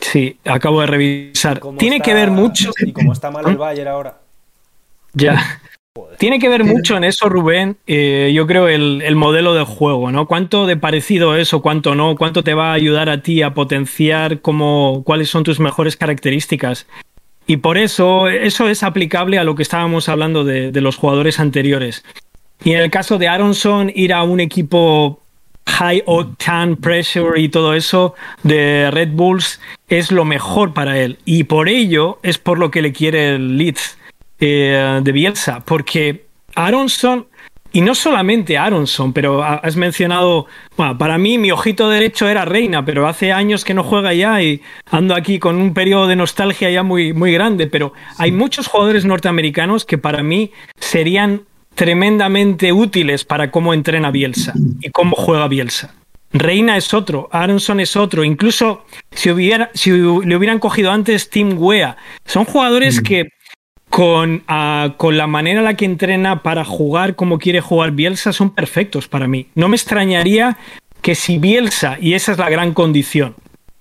[0.00, 1.60] Sí, acabo de revisar.
[1.78, 2.72] Tiene que ver mucho.
[2.78, 4.18] Y como está mal el Bayern ahora.
[5.12, 5.60] Ya.
[6.18, 7.76] Tiene que ver mucho en eso, Rubén.
[7.86, 10.26] Eh, yo creo el, el, modelo de juego, ¿no?
[10.26, 12.16] ¿Cuánto de parecido es o cuánto no?
[12.16, 16.86] ¿Cuánto te va a ayudar a ti a potenciar cómo, cuáles son tus mejores características?
[17.46, 21.40] Y por eso, eso es aplicable a lo que estábamos hablando de, de los jugadores
[21.40, 22.04] anteriores.
[22.62, 25.19] Y en el caso de Aronson, ir a un equipo
[25.70, 31.18] high octane pressure y todo eso de Red Bulls es lo mejor para él.
[31.24, 33.98] Y por ello es por lo que le quiere el Leeds
[34.40, 37.26] eh, de Bielsa, porque Aronson,
[37.72, 40.46] y no solamente Aronson, pero has mencionado,
[40.76, 44.42] bueno, para mí mi ojito derecho era Reina, pero hace años que no juega ya
[44.42, 44.60] y
[44.90, 49.04] ando aquí con un periodo de nostalgia ya muy, muy grande, pero hay muchos jugadores
[49.04, 51.42] norteamericanos que para mí serían
[51.74, 55.94] tremendamente útiles para cómo entrena Bielsa y cómo juega Bielsa.
[56.32, 61.56] Reina es otro, Aronson es otro, incluso si, hubiera, si le hubieran cogido antes Tim
[61.58, 63.02] Wea, son jugadores mm.
[63.02, 63.28] que
[63.88, 68.32] con, ah, con la manera en la que entrena para jugar como quiere jugar Bielsa
[68.32, 69.48] son perfectos para mí.
[69.56, 70.56] No me extrañaría
[71.02, 73.34] que si Bielsa, y esa es la gran condición,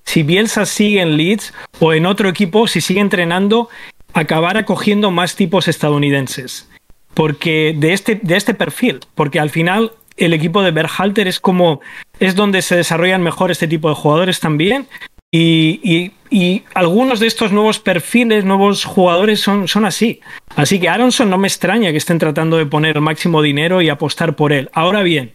[0.05, 3.69] si Bielsa sigue en Leeds o en otro equipo, si sigue entrenando,
[4.13, 6.68] acabara cogiendo más tipos estadounidenses
[7.13, 11.81] porque de este, de este perfil, porque al final el equipo de Berhalter es como
[12.19, 14.87] es donde se desarrollan mejor este tipo de jugadores también
[15.31, 20.21] y, y, algunos de estos nuevos perfiles, nuevos jugadores son, son así.
[20.55, 23.89] Así que Aronson no me extraña que estén tratando de poner el máximo dinero y
[23.89, 24.69] apostar por él.
[24.73, 25.33] Ahora bien,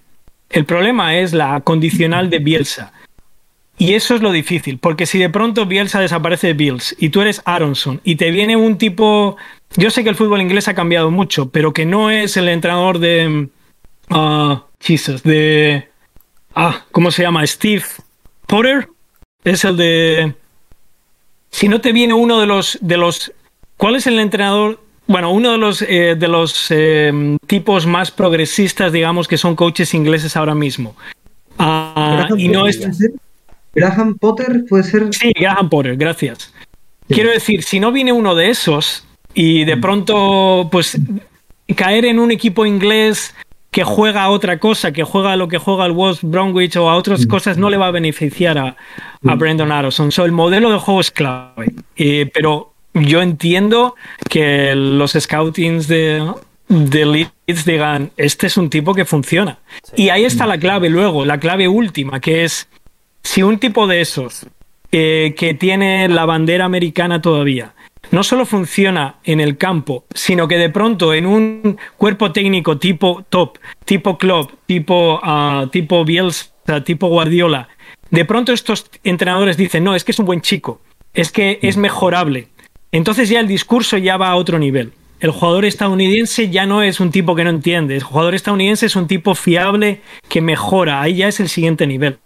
[0.50, 2.92] el problema es la condicional de Bielsa.
[3.76, 7.20] Y eso es lo difícil, porque si de pronto Bielsa desaparece de Bills y tú
[7.20, 9.36] eres Aronson y te viene un tipo
[9.76, 12.98] yo sé que el fútbol inglés ha cambiado mucho, pero que no es el entrenador
[12.98, 13.48] de.
[14.10, 15.88] Uh, Jesus, de.
[16.54, 17.46] Ah, ¿cómo se llama?
[17.46, 17.84] Steve
[18.46, 18.88] Potter.
[19.42, 20.34] Es el de.
[21.50, 22.78] Si no te viene uno de los.
[22.80, 23.32] De los
[23.76, 24.80] ¿Cuál es el entrenador?
[25.06, 29.92] Bueno, uno de los, eh, de los eh, tipos más progresistas, digamos, que son coaches
[29.92, 30.96] ingleses ahora mismo.
[31.58, 32.80] Ah, y no es.
[33.74, 35.12] Graham Potter puede ser.
[35.12, 36.52] Sí, Graham Potter, gracias.
[37.08, 39.03] Quiero decir, si no viene uno de esos,
[39.34, 40.98] y de pronto, pues,
[41.76, 43.34] caer en un equipo inglés
[43.70, 46.88] que juega a otra cosa, que juega a lo que juega el West Bromwich o
[46.88, 47.28] a otras mm.
[47.28, 49.38] cosas, no le va a beneficiar a, a mm.
[49.38, 50.12] Brendan Aronson.
[50.12, 51.72] So, el modelo de juego es clave.
[52.32, 53.96] pero yo entiendo
[54.30, 56.24] que los scoutings de,
[56.68, 59.58] de Leeds digan, este es un tipo que funciona.
[59.96, 62.68] Y ahí está la clave luego, la clave última, que es
[63.24, 64.46] si un tipo de esos
[64.92, 67.74] eh, que tiene la bandera americana todavía,
[68.10, 73.24] no solo funciona en el campo, sino que de pronto en un cuerpo técnico tipo
[73.28, 76.50] top, tipo club, tipo, uh, tipo Bielsa,
[76.84, 77.68] tipo Guardiola,
[78.10, 80.80] de pronto estos entrenadores dicen, no, es que es un buen chico,
[81.12, 82.48] es que es mejorable.
[82.92, 84.92] Entonces ya el discurso ya va a otro nivel.
[85.20, 88.96] El jugador estadounidense ya no es un tipo que no entiende, el jugador estadounidense es
[88.96, 92.18] un tipo fiable que mejora, ahí ya es el siguiente nivel.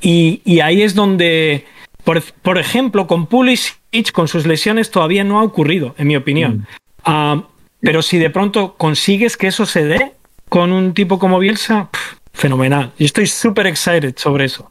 [0.00, 1.64] Y, y ahí es donde
[2.04, 3.76] por, ejemplo, con Pulisic,
[4.12, 6.58] con sus lesiones, todavía no ha ocurrido, en mi opinión.
[6.58, 6.66] Mm.
[7.04, 7.44] Ah,
[7.80, 10.12] pero si de pronto consigues que eso se dé
[10.48, 11.90] con un tipo como Bielsa,
[12.32, 12.92] fenomenal.
[12.98, 14.70] Yo estoy súper excited sobre eso.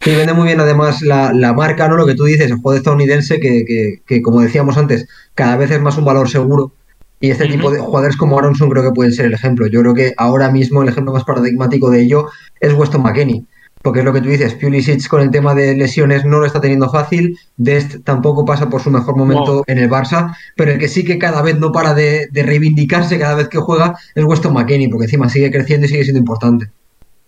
[0.00, 1.96] Sí, vende muy bien además la, marca, ¿no?
[1.96, 5.80] Lo que tú dices, el juego estadounidense, que, que, como decíamos antes, cada vez es
[5.80, 6.72] más un valor seguro.
[7.18, 9.66] Y este tipo de jugadores como Aronson creo que pueden ser el ejemplo.
[9.66, 12.28] Yo creo que ahora mismo el ejemplo más paradigmático de ello
[12.60, 13.44] es Weston McKenney
[13.86, 16.60] porque es lo que tú dices, Pulisic con el tema de lesiones no lo está
[16.60, 20.88] teniendo fácil, Dest tampoco pasa por su mejor momento en el Barça, pero el que
[20.88, 24.88] sí que cada vez no para de, reivindicarse cada vez que juega es Weston McKinney,
[24.88, 26.66] porque encima sigue creciendo y sigue siendo importante.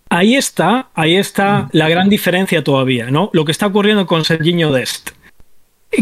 [0.08, 3.30] Ahí está, ahí está la gran diferencia todavía, ¿no?
[3.32, 5.10] Lo que está ocurriendo con Serginho Dest,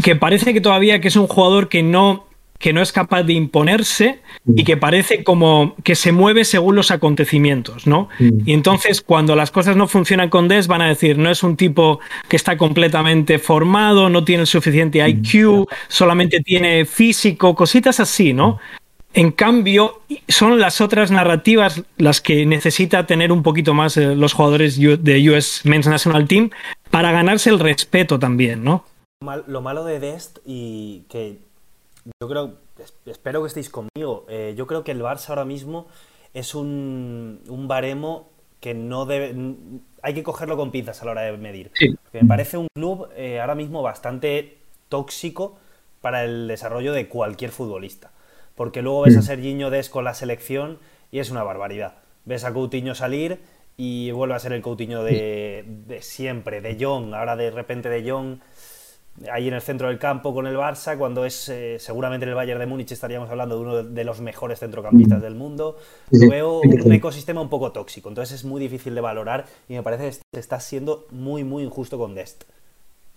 [0.03, 2.29] que parece que todavía que es un jugador que no
[2.59, 4.21] que no es capaz de imponerse
[4.55, 8.09] y que parece como que se mueve según los acontecimientos, ¿no?
[8.19, 11.57] Y entonces cuando las cosas no funcionan con Des van a decir, no es un
[11.57, 18.59] tipo que está completamente formado, no tiene suficiente IQ, solamente tiene físico, cositas así, ¿no?
[19.17, 24.35] En cambio, son las otras narrativas las que necesita tener un poquito más eh, los
[24.35, 26.51] jugadores de US Men's National Team
[26.91, 28.85] para ganarse el respeto también, ¿no?
[29.47, 31.39] Lo malo de Dest y que
[32.21, 32.55] yo creo,
[33.07, 34.27] espero que estéis conmigo.
[34.29, 35.87] Eh, yo creo que el Barça ahora mismo
[36.35, 38.29] es un, un, baremo
[38.61, 39.35] que no debe.
[40.03, 41.71] Hay que cogerlo con pinzas a la hora de medir.
[42.13, 45.59] Me parece un club eh, ahora mismo bastante tóxico
[46.01, 48.13] para el desarrollo de cualquier futbolista.
[48.55, 50.79] Porque luego ves a Serginho Des con la selección
[51.11, 51.97] y es una barbaridad.
[52.25, 53.41] Ves a Coutinho salir
[53.77, 57.15] y vuelve a ser el Coutinho de, de siempre, de Jong.
[57.15, 58.39] Ahora de repente de Jong
[59.33, 62.35] ahí en el centro del campo con el Barça, cuando es eh, seguramente en el
[62.35, 65.79] Bayern de Múnich estaríamos hablando de uno de los mejores centrocampistas del mundo.
[66.11, 70.11] Veo un ecosistema un poco tóxico, entonces es muy difícil de valorar y me parece
[70.11, 72.45] que se está siendo muy, muy injusto con Dest.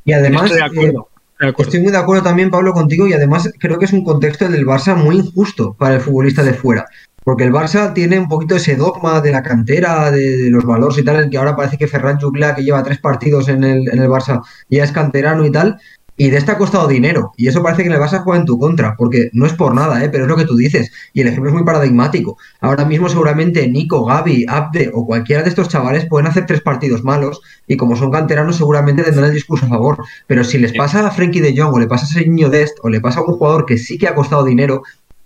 [0.06, 1.10] Y además, estoy, de acuerdo,
[1.58, 4.66] estoy muy de acuerdo también, Pablo, contigo y además creo que es un contexto del
[4.66, 6.86] Barça muy injusto para el futbolista de fuera.
[7.24, 11.04] Porque el Barça tiene un poquito ese dogma de la cantera, de, los valores y
[11.04, 14.00] tal, en que ahora parece que Ferran Jucla, que lleva tres partidos en el, en
[14.02, 15.80] el Barça, ya es canterano y tal,
[16.20, 17.32] y de este ha costado dinero.
[17.38, 19.74] Y eso parece que le vas a jugar en tu contra, porque no es por
[19.74, 20.10] nada, ¿eh?
[20.10, 20.92] pero es lo que tú dices.
[21.14, 22.38] Y el ejemplo es muy paradigmático.
[22.60, 27.06] Ahora mismo seguramente Nico, Gaby, Abde o cualquiera de estos chavales pueden hacer tres partidos
[27.06, 30.04] malos y como son canteranos seguramente tendrán el discurso a favor.
[30.28, 32.78] Pero si les pasa a Frankie de Jong o le pasa a ese niño Dest
[32.84, 34.84] o le pasa a un jugador que sí que ha costado dinero,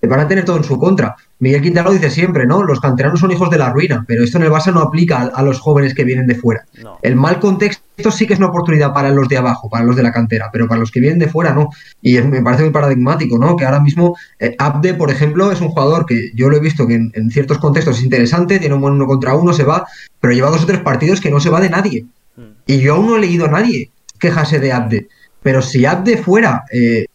[0.08, 1.16] van a tener todo en su contra.
[1.39, 2.64] Miguel Quintana lo dice siempre, ¿no?
[2.64, 5.43] Los canteranos son hijos de la ruina, pero esto en el Barça no aplica a,
[5.43, 6.66] los jóvenes que vienen de fuera.
[7.01, 10.04] El mal contexto sí que es una oportunidad para los de abajo, para los de
[10.04, 11.70] la cantera, pero para los que vienen de fuera no.
[12.01, 13.56] Y me parece muy paradigmático, ¿no?
[13.56, 16.88] Que ahora mismo eh, Abde, por ejemplo, es un jugador que yo lo he visto
[16.88, 19.86] que en, ciertos contextos es interesante, tiene un buen uno contra uno, se va,
[20.20, 22.06] pero lleva dos o tres partidos que no se va de nadie.
[22.36, 22.56] Hmm.
[22.68, 25.08] Y yo aún no he leído a nadie quejarse de Abde.
[25.41, 27.06] Pero si Abde fuera eh,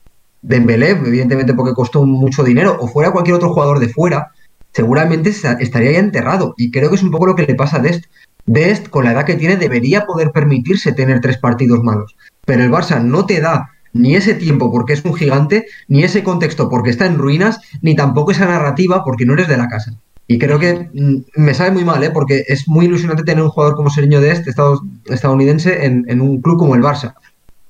[0.49, 4.33] Dembélé, evidentemente porque costó mucho dinero, o fuera cualquier otro jugador de fuera,
[4.73, 6.55] seguramente estaría ya enterrado.
[6.57, 8.07] Y creo que es un poco lo que le pasa a Dest.
[8.47, 12.17] Dest, con la edad que tiene, debería poder permitirse tener tres partidos malos.
[12.47, 16.23] Pero el Barça no te da ni ese tiempo porque es un gigante, ni ese
[16.23, 19.93] contexto porque está en ruinas, ni tampoco esa narrativa porque no eres de la casa.
[20.27, 22.11] Y creo que mm, me sabe muy mal, ¿eh?
[22.11, 24.49] porque es muy ilusionante tener un jugador como Seriño Dest,
[25.11, 27.17] estadounidense, en, en un club como el Barça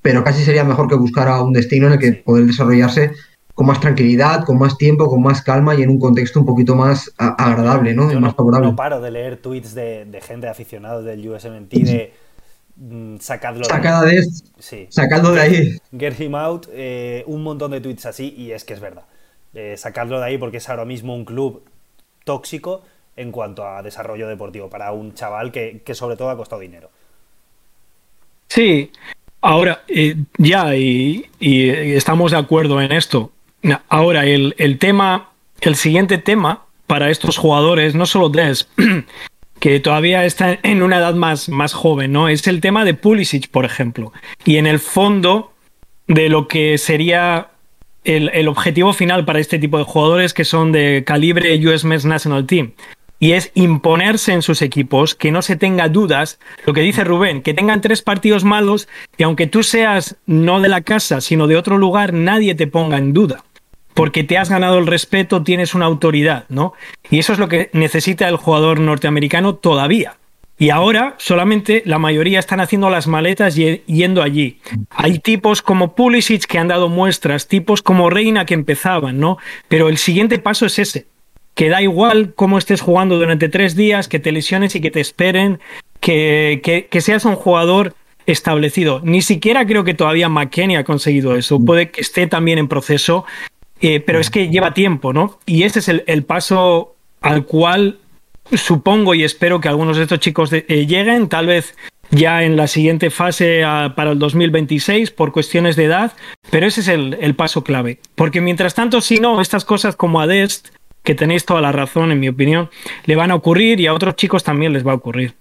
[0.09, 3.13] pero casi sería mejor que buscara un destino en el que poder desarrollarse
[3.53, 6.75] con más tranquilidad, con más tiempo, con más calma y en un contexto un poquito
[6.75, 8.07] más agradable, ¿no?
[8.19, 8.69] más favorable.
[8.69, 12.15] No paro de leer tweets de, de gente aficionados del USMNT de
[12.77, 14.25] mm, sacadlo de,
[14.59, 14.87] sí.
[14.89, 15.79] sacadlo de ahí.
[15.95, 19.05] Get him out, eh, un montón de tweets así y es que es verdad.
[19.53, 21.65] Eh, sacadlo de ahí porque es ahora mismo un club
[22.25, 22.81] tóxico
[23.15, 26.89] en cuanto a desarrollo deportivo para un chaval que, que sobre todo ha costado dinero.
[28.49, 28.91] Sí,
[29.41, 33.31] Ahora, eh, ya, y, estamos de acuerdo en esto.
[33.89, 35.31] Ahora, el, tema,
[35.61, 38.69] el siguiente tema para estos jugadores, no solo Des,
[39.61, 42.29] que todavía está en una edad más, más joven, ¿no?
[42.29, 44.13] Es el tema de Pulisic, por ejemplo.
[44.45, 45.53] Y en el fondo
[46.07, 47.49] de lo que sería
[48.05, 52.05] el, el objetivo final para este tipo de jugadores que son de calibre US Men's
[52.05, 52.73] National Team
[53.21, 57.43] y es imponerse en sus equipos, que no se tenga dudas, lo que dice Rubén,
[57.43, 61.57] que tengan tres partidos malos y aunque tú seas no de la casa, sino de
[61.57, 63.45] otro lugar, nadie te ponga en duda,
[63.95, 66.75] porque te has ganado el respeto, tienes una autoridad, ¿no?
[67.11, 70.15] Y eso es lo que necesita el jugador norteamericano todavía.
[70.61, 74.59] Y ahora solamente la mayoría están haciendo las maletas y yendo allí.
[74.91, 79.39] Hay tipos como Pulisic que han dado muestras, tipos como Reina que empezaban, ¿no?
[79.69, 81.07] Pero el siguiente paso es ese
[81.59, 85.01] que da igual cómo estés jugando durante tres días, que te lesiones y que te
[85.01, 85.59] esperen,
[85.99, 87.97] que, que, seas un jugador
[88.27, 89.01] establecido.
[89.03, 91.59] Ni siquiera creo que todavía McKenny ha conseguido eso.
[91.59, 93.25] Puede que esté también en proceso,
[93.81, 95.41] eh, pero es que lleva tiempo, ¿no?
[95.47, 97.99] Y ese es el, paso al cual
[98.53, 101.75] supongo y espero que algunos de estos chicos eh, lleguen, tal vez
[102.13, 103.63] ya en la siguiente fase
[103.97, 106.13] para el 2026 por cuestiones de edad,
[106.51, 107.99] pero ese es el, el, paso clave.
[108.15, 110.69] Porque mientras tanto, si no, estas cosas como Adest
[111.09, 112.69] que tenéis toda la razón, en mi opinión,
[113.07, 115.33] le van a ocurrir y a otros chicos también les va a ocurrir.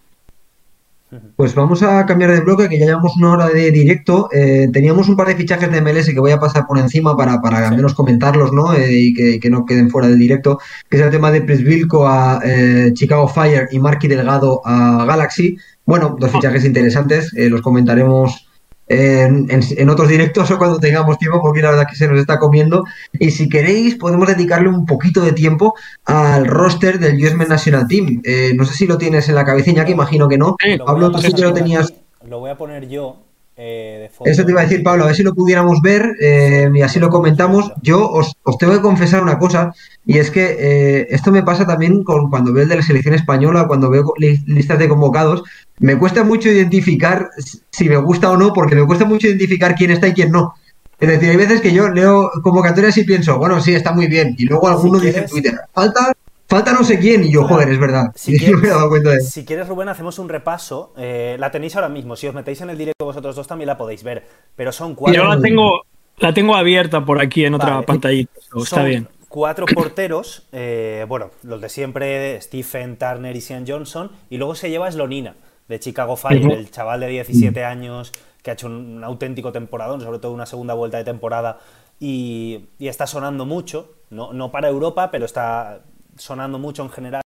[1.35, 4.29] Pues vamos a cambiar de bloque, que ya llevamos una hora de directo.
[4.31, 7.41] Eh, teníamos un par de fichajes de MLS que voy a pasar por encima para,
[7.41, 8.73] para al menos comentarlos, ¿no?
[8.73, 10.57] Eh, y que, no queden fuera del directo.
[10.89, 15.57] Que es el tema de Presvilco a eh, Chicago Fire y Marky Delgado a Galaxy.
[15.85, 17.33] Bueno, dos fichajes interesantes.
[17.33, 18.46] los comentaremos
[18.89, 22.83] en, otros directos o cuando tengamos tiempo, porque la verdad que se nos está comiendo.
[23.13, 25.75] Y si queréis, podemos dedicarle un poquito de tiempo
[26.05, 28.21] al roster del US National Team.
[28.23, 30.55] Eh, no sé si lo tienes en la cabecilla, que imagino que no.
[30.85, 31.93] Pablo, tú sí que lo tenías.
[32.27, 33.23] Lo voy a poner yo.
[33.59, 36.81] Eh, Eso te iba a decir, Pablo, a ver si lo pudiéramos ver eh, y
[36.81, 37.71] así lo comentamos.
[37.81, 39.73] Yo os, tengo que confesar una cosa,
[40.05, 43.65] y es que esto me pasa también con cuando veo el de la selección española,
[43.65, 45.41] cuando veo listas de convocados,
[45.79, 47.29] me cuesta mucho identificar
[47.69, 50.55] si me gusta o no, porque me cuesta mucho identificar quién está y quién no.
[50.99, 54.35] Es decir, hay veces que yo leo convocatorias y pienso, bueno, sí, está muy bien.
[54.37, 56.11] Y luego alguno dice en Twitter, falta,
[56.47, 57.23] falta no sé quién.
[57.23, 58.11] Y yo, joder, es verdad.
[58.15, 60.93] Si, quieres, si quieres, Rubén, hacemos un repaso.
[60.97, 62.15] Eh, la tenéis ahora mismo.
[62.15, 64.25] Si os metéis en el directo vosotros dos también la podéis ver.
[64.55, 65.21] Pero son cuatro.
[65.21, 65.83] Yo la tengo,
[66.17, 68.31] la tengo abierta por aquí en otra pantallita.
[68.55, 74.37] Está bien cuatro porteros, eh, bueno, los de siempre, Stephen, Turner y Sean Johnson, y
[74.37, 75.35] luego se lleva Slonina,
[75.67, 78.11] de Chicago Fire, el chaval de 17 años
[78.41, 81.59] que ha hecho un, auténtico temporadón, sobre todo una segunda vuelta de temporada,
[81.99, 85.81] y, está sonando mucho, no, no, para Europa, pero está
[86.15, 87.21] sonando mucho en general.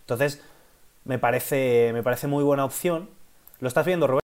[0.00, 0.40] Entonces,
[1.04, 3.10] me parece, me parece muy buena opción.
[3.60, 4.20] ¿Lo estás viendo, Rubén?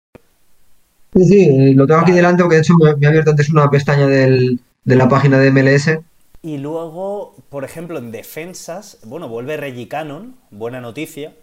[1.16, 4.06] Sí, sí, lo tengo aquí delante porque de hecho me, ha abierto antes una pestaña
[4.06, 6.00] de la página de MLS.
[6.46, 11.34] Y luego, por ejemplo, en defensas, bueno, vuelve Reggie Cannon, buena noticia,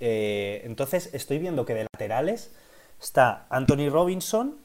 [0.00, 2.52] eh, entonces estoy viendo que de laterales
[3.00, 4.56] está Anthony Robinson.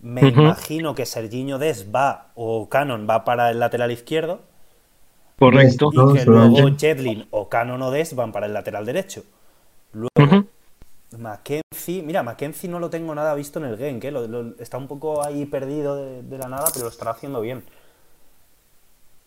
[0.00, 4.40] Me imagino que Serginho Des va o Cannon va para el lateral izquierdo.
[5.38, 5.90] Correcto.
[5.92, 9.22] Y que luego Jetlin o Cannon o Des van para el lateral derecho.
[9.92, 10.46] Luego,
[11.18, 12.02] Mackenzie.
[12.02, 14.12] Mira, Mackenzie no lo tengo nada visto en el game, que
[14.58, 17.62] está un poco ahí perdido de, de la nada, pero lo estará haciendo bien.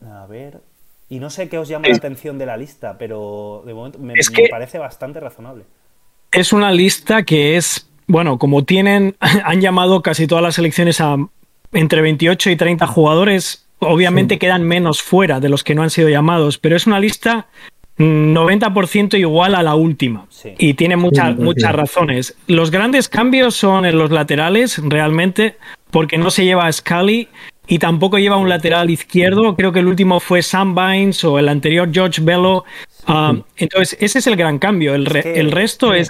[0.05, 0.61] A ver.
[1.09, 4.13] Y no sé qué os llama la atención de la lista, pero de momento me,
[4.49, 5.65] parece bastante razonable.
[6.31, 11.17] Es una lista que es, bueno, como tienen, han llamado casi todas las elecciones a
[11.73, 16.09] entre 28 y 30 jugadores, obviamente quedan menos fuera de los que no han sido
[16.09, 17.47] llamados, pero es una lista
[17.97, 20.27] 90% igual a la última.
[20.57, 22.35] Y tiene muchas muchas razones.
[22.47, 25.57] Los grandes cambios son en los laterales, realmente,
[25.91, 27.29] porque no se lleva a Scully
[27.67, 29.55] y tampoco lleva un lateral izquierdo.
[29.55, 32.63] Creo que el último fue Sam Bynes o el anterior George Bello.
[33.07, 34.95] Ah, entonces, ese es el gran cambio.
[34.95, 36.09] El, el resto es.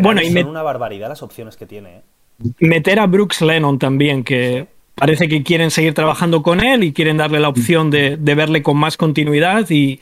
[0.00, 1.96] bueno, y son una barbaridad las opciones que tiene.
[1.96, 2.02] ¿eh?
[2.58, 7.16] Meter a Brooks Lennon también, que parece que quieren seguir trabajando con él y quieren
[7.16, 9.68] darle la opción de, de verle con más continuidad.
[9.70, 10.00] Y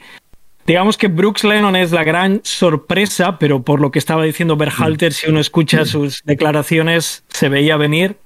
[0.66, 5.12] digamos que Brooks Lennon es la gran sorpresa, pero por lo que estaba diciendo Berhalter,
[5.12, 8.16] si uno escucha sus declaraciones, se veía venir.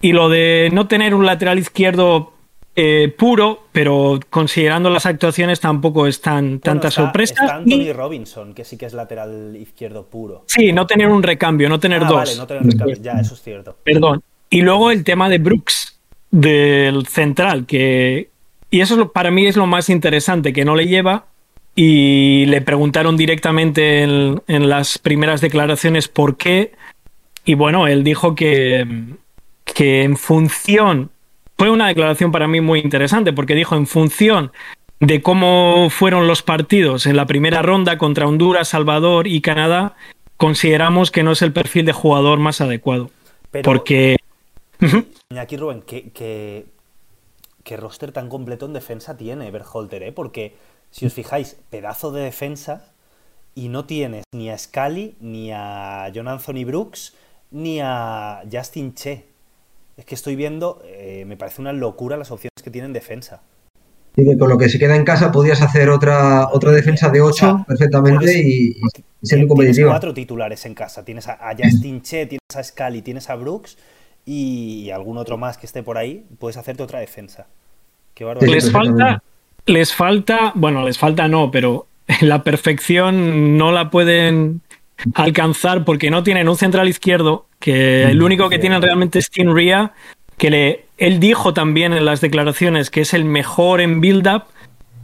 [0.00, 2.32] Y lo de no tener un lateral izquierdo
[2.80, 7.34] eh, puro, pero considerando las actuaciones tampoco es tan, tanta sorpresa.
[7.34, 10.44] Está Anthony Robinson, que sí que es lateral izquierdo puro.
[10.46, 12.16] Sí, no tener un recambio, no tener ah, dos.
[12.16, 13.76] Vale, no tener recambio, ya, eso es cierto.
[13.82, 14.22] Perdón.
[14.48, 15.98] Y luego el tema de Brooks,
[16.30, 18.30] del central, que.
[18.70, 21.26] Y eso para mí es lo más interesante, que no le lleva.
[21.74, 26.72] Y le preguntaron directamente en las primeras declaraciones por qué.
[27.44, 28.86] Y bueno, él dijo que
[29.78, 31.12] que en función,
[31.56, 34.50] fue una declaración para mí muy interesante, porque dijo en función
[34.98, 39.94] de cómo fueron los partidos en la primera ronda contra Honduras, Salvador y Canadá,
[40.36, 43.12] consideramos que no es el perfil de jugador más adecuado.
[43.62, 44.16] porque...
[45.38, 46.66] Aquí, Rubén, ¿qué,
[47.76, 50.02] roster tan completo en defensa tiene Berholter?
[50.02, 50.10] Eh?
[50.10, 50.56] Porque,
[50.90, 52.92] si os fijáis, pedazo de defensa
[53.54, 57.14] y no tienes ni a Scali, ni a John Anthony Brooks,
[57.52, 59.37] ni a Justin Che
[59.98, 63.42] es que estoy viendo, eh, me parece una locura las opciones que tienen defensa.
[64.16, 67.20] Y que con lo que se queda en casa podías hacer otra, otra defensa de
[67.20, 68.76] 8 perfectamente y,
[69.22, 69.74] ser muy competitivo.
[69.74, 71.04] Tienes cuatro titulares en casa.
[71.04, 73.76] Tienes a, Justin Che, tienes a Scali, tienes a Brooks
[74.24, 76.24] y, algún otro más que esté por ahí.
[76.38, 77.48] Puedes hacerte otra defensa.
[78.14, 79.22] Qué les falta,
[79.66, 81.86] les falta, bueno, les falta no, pero
[82.20, 84.62] la perfección no la pueden
[85.14, 89.52] alcanzar porque no tienen un central izquierdo, que el único que tienen realmente es Tim
[89.52, 89.92] Ria,
[90.38, 94.44] que le, él dijo también en las declaraciones que es el mejor en build-up,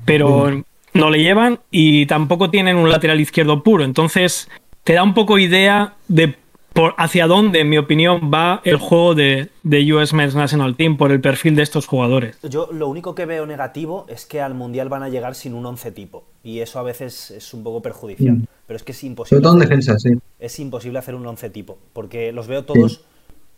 [0.06, 3.84] pero no le llevan y tampoco tienen un lateral izquierdo puro.
[3.84, 4.48] Entonces,
[4.82, 6.36] te da un poco idea de
[6.74, 10.96] por hacia dónde, en mi opinión, va el juego de, de, US Men's National Team
[10.96, 12.36] por el perfil de estos jugadores.
[12.42, 15.64] Yo lo único que veo negativo es que al Mundial van a llegar sin un
[15.64, 18.46] once tipo y eso a veces es un poco perjudicial.
[18.66, 19.36] pero es que es imposible.
[19.36, 20.10] Sobre todo en defensa, sí.
[20.38, 23.04] Es imposible hacer un once tipo, porque los veo todos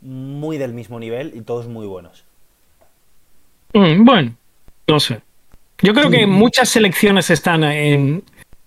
[0.02, 2.24] muy del mismo nivel y todos muy buenos.
[3.72, 4.34] Mm, bueno,
[4.86, 5.20] no sé.
[5.82, 8.22] Yo creo que muchas selecciones están en,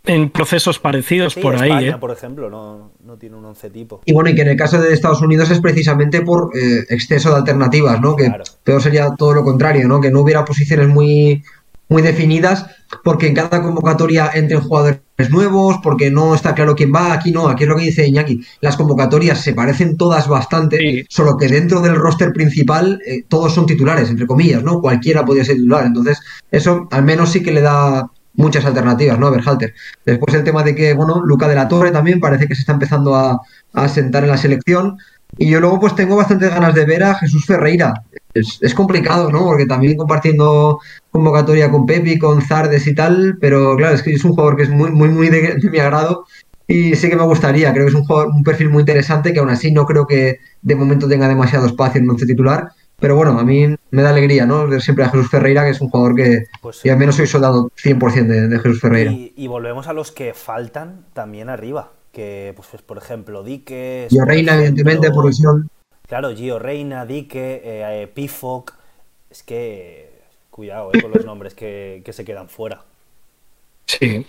[0.06, 1.88] en procesos parecidos por España, ahí.
[1.90, 1.98] ¿eh?
[2.00, 4.02] por ejemplo, no, no, tiene un once tipo.
[4.06, 7.30] Y bueno, y que en el caso de Estados Unidos es precisamente por eh, exceso
[7.32, 8.16] de alternativas, ¿no?
[8.16, 8.44] Claro.
[8.44, 10.00] Que peor sería todo lo contrario, ¿no?
[10.00, 11.44] Que no hubiera posiciones muy,
[11.90, 12.66] muy definidas,
[13.04, 17.50] porque en cada convocatoria entren jugadores nuevos, porque no está claro quién va, aquí no,
[17.50, 18.42] aquí es lo que dice Iñaki.
[18.62, 21.06] Las convocatorias se parecen todas bastante, Sí.
[21.10, 24.80] solo que dentro del roster principal eh, todos son titulares, entre comillas, ¿no?
[24.80, 25.86] Cualquiera podría ser titular.
[25.86, 26.20] Entonces,
[26.52, 29.30] eso al menos sí que le da muchas alternativas, ¿no?
[29.30, 29.74] Berhalter.
[30.06, 32.72] Después el tema de que, bueno, Luca de la Torre también parece que se está
[32.72, 33.42] empezando a,
[33.90, 34.98] sentar en la selección.
[35.38, 37.94] Y yo luego pues tengo bastantes ganas de ver a Jesús Ferreira.
[38.34, 39.44] Es, complicado, ¿no?
[39.44, 40.80] Porque también compartiendo
[41.12, 44.64] convocatoria con Pepi, con Zardes y tal, pero claro, es que es un jugador que
[44.64, 46.26] es muy, muy, muy de, mi agrado
[46.66, 47.74] y sí que me gustaría.
[47.74, 50.40] Creo que es un, jugador, un perfil muy interesante que aún así no creo que
[50.62, 52.70] de momento tenga demasiado espacio en once titular.
[53.00, 54.68] Pero bueno, a mí me da alegría, ¿no?
[54.68, 57.28] Ver siempre a Jesús Ferreira, que es un jugador que, Pues y al menos soy
[57.28, 59.12] soldado 100% de, de Jesús Ferreira.
[59.12, 61.92] Y, y volvemos a los que faltan también arriba.
[62.12, 64.08] Que, pues, pues, por ejemplo, Dique.
[64.10, 65.70] Y a Reina, evidentemente, por lesión.
[66.08, 68.74] Claro, Gio Reina, Dique, eh, Pifoc.
[69.30, 70.10] Es que.
[70.50, 72.84] Cuidado eh, con los nombres que, que se quedan fuera.
[73.86, 74.26] Sí.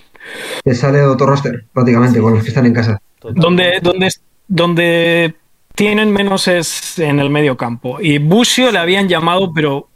[0.65, 3.01] Que sale de otro roster, prácticamente, Sí, con los que están en casa.
[3.19, 3.81] Totalmente.
[3.81, 4.11] Donde, donde,
[4.47, 5.35] donde
[5.81, 8.01] tienen menos es en el medio campo.
[8.01, 9.89] Y Busio le habían llamado, pero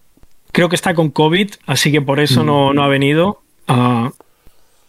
[0.50, 3.42] creo que está con COVID, así que por eso no, no ha venido.
[3.68, 4.10] Ah,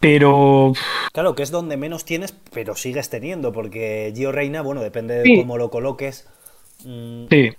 [0.00, 0.72] pero
[1.12, 5.24] Claro, que es donde menos tienes, pero sigues teniendo, porque Gio Reina, bueno, depende de
[5.24, 5.36] Sí.
[5.36, 6.26] cómo lo coloques.
[6.84, 7.52] mm, sí,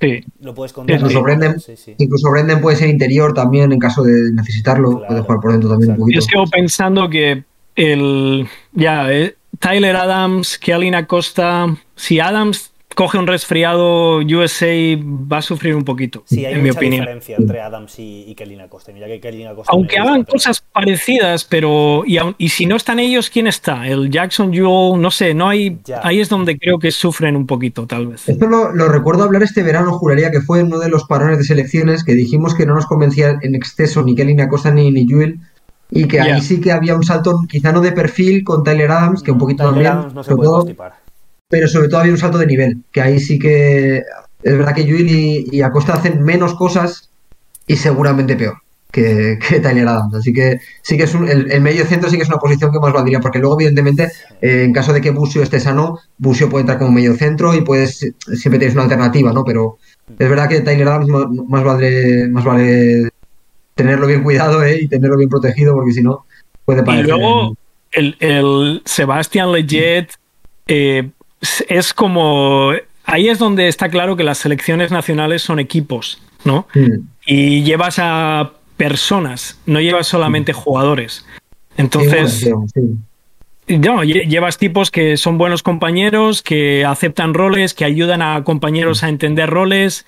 [0.00, 0.24] sí.
[0.40, 0.96] lo puedes contar.
[0.96, 1.24] Incluso
[1.58, 1.94] Sí, sí.
[1.98, 4.90] incluso Brendan puede ser interior también en caso de necesitarlo.
[4.98, 6.02] Claro, puede jugar por dentro también exacto.
[6.02, 6.20] un poquito.
[6.20, 7.44] Yo sigo pensando que
[7.76, 11.66] el ya eh, Tyler Adams, Kelly Acosta,
[11.96, 14.66] si Adams coge un resfriado, USA
[15.00, 17.00] va a sufrir un poquito, Sí, hay en mi opinión.
[17.02, 18.92] diferencia entre Adams y, y Kellyn Acosta.
[18.92, 19.72] Mira que Kellyn Acosta.
[19.72, 23.86] Aunque hagan pero- cosas parecidas, pero y, aun- y si no están ellos, ¿quién está?
[23.86, 25.78] El Jackson Jewell, no sé, no hay.
[25.84, 26.00] Ya.
[26.02, 28.28] Ahí es donde creo que sufren un poquito, tal vez.
[28.28, 31.44] Esto lo, lo recuerdo hablar este verano, juraría que fue uno de los parones de
[31.44, 35.38] selecciones que dijimos que no nos convencía en exceso ni Kelly Acosta ni, ni Jewel.
[35.94, 39.22] Y que ahí sí que había un salto, quizá no de perfil con Tyler Adams,
[39.22, 40.66] que un poquito Tyler también, Adams no se puede todo.
[41.52, 44.84] Pero sobre todo había un salto de nivel, que ahí sí que es verdad que
[44.84, 47.10] Jewel y, y Acosta hacen menos cosas
[47.66, 48.54] y seguramente peor
[48.90, 50.14] que, que Tyler Adams.
[50.14, 52.72] Así que sí que es un, el, el medio centro sí que es una posición
[52.72, 54.04] que más valdría, porque luego evidentemente
[54.40, 57.60] eh, en caso de que Busio esté sano, Busio puede entrar como medio centro y
[57.60, 59.44] puedes siempre tienes una alternativa, ¿no?
[59.44, 59.76] Pero
[60.08, 63.10] es verdad que Tyler Adams más, más vale más vale
[63.74, 64.78] tenerlo bien cuidado ¿eh?
[64.80, 66.24] y tenerlo bien protegido, porque si no
[66.64, 67.58] puede Y parecer luego
[67.90, 70.14] el, el Sebastian Leggett
[70.66, 71.10] eh,
[71.68, 72.72] es como.
[73.04, 76.66] Ahí es donde está claro que las selecciones nacionales son equipos, ¿no?
[76.74, 77.08] Mm.
[77.26, 81.24] Y llevas a personas, no llevas solamente jugadores.
[81.76, 82.48] Entonces.
[82.74, 82.80] Sí.
[83.68, 89.02] No, lle- llevas tipos que son buenos compañeros, que aceptan roles, que ayudan a compañeros
[89.04, 90.04] a entender roles,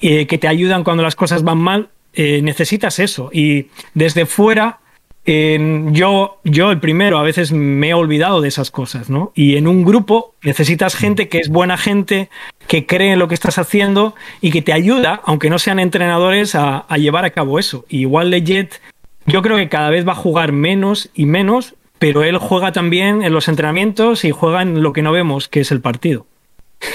[0.00, 1.88] eh, que te ayudan cuando las cosas van mal.
[2.14, 3.30] Eh, necesitas eso.
[3.32, 4.80] Y desde fuera,
[5.24, 9.32] eh, yo, yo el primero, a veces me he olvidado de esas cosas, ¿no?
[9.34, 12.28] Y en un grupo necesitas gente que es buena gente,
[12.66, 16.54] que cree en lo que estás haciendo y que te ayuda, aunque no sean entrenadores,
[16.54, 17.84] a, a llevar a cabo eso.
[17.88, 18.80] Y igual Leggett,
[19.26, 23.22] yo creo que cada vez va a jugar menos y menos, pero él juega también
[23.22, 26.26] en los entrenamientos y juega en lo que no vemos, que es el partido.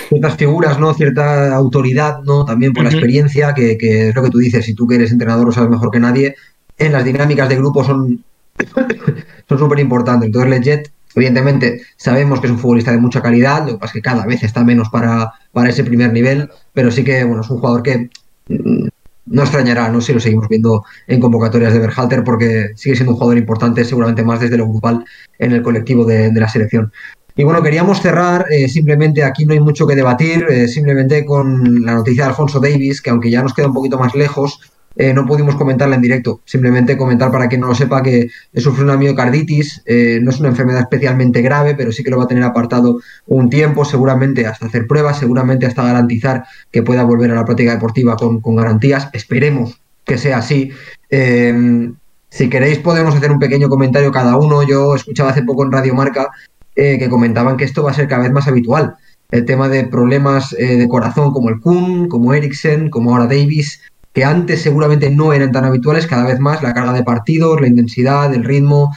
[0.09, 0.93] ciertas figuras, ¿no?
[0.93, 2.43] Cierta autoridad, ¿no?
[2.43, 5.11] También por la experiencia, que, que es lo que tú dices, si tú que eres
[5.11, 6.36] entrenador lo sabes mejor que nadie,
[6.78, 8.23] en las dinámicas de grupo son
[9.49, 10.28] son súper importantes.
[10.28, 13.93] Entonces, Leggett, evidentemente, sabemos que es un futbolista de mucha calidad, lo que pasa es
[13.93, 17.49] que cada vez está menos para, para ese primer nivel, pero sí que, bueno, es
[17.49, 18.09] un jugador que
[18.49, 18.88] mm,
[19.28, 23.17] no extrañará, no si lo seguimos viendo en convocatorias de Berhalter, porque sigue siendo un
[23.17, 25.03] jugador importante, seguramente más desde lo grupal
[25.39, 26.91] en el colectivo de, de la selección.
[27.36, 31.86] Y bueno, queríamos cerrar, eh, simplemente aquí no hay mucho que debatir, eh, simplemente con
[31.86, 34.59] la noticia de Alfonso Davis, que aunque ya nos queda un poquito más lejos,
[34.99, 36.41] eh, no pudimos comentarla en directo.
[36.45, 40.49] Simplemente comentar para quien no lo sepa que sufre una miocarditis, eh, no es una
[40.49, 44.65] enfermedad especialmente grave, pero sí que lo va a tener apartado un tiempo, seguramente hasta
[44.65, 49.09] hacer pruebas, seguramente hasta garantizar que pueda volver a la práctica deportiva con, garantías.
[49.13, 50.71] Esperemos que sea así.
[51.11, 51.91] Eh,
[52.29, 54.63] si queréis podemos hacer un pequeño comentario cada uno.
[54.63, 56.29] Yo escuchaba hace poco en Radio Marca
[56.75, 58.95] eh, que comentaban que esto va a ser cada vez más habitual.
[59.29, 63.81] El tema de problemas de corazón como el Kuhn, como Eriksen, como ahora Davis,
[64.18, 67.68] que antes seguramente no eran tan habituales, cada vez más la carga de partidos, la
[67.68, 68.91] intensidad, el ritmo,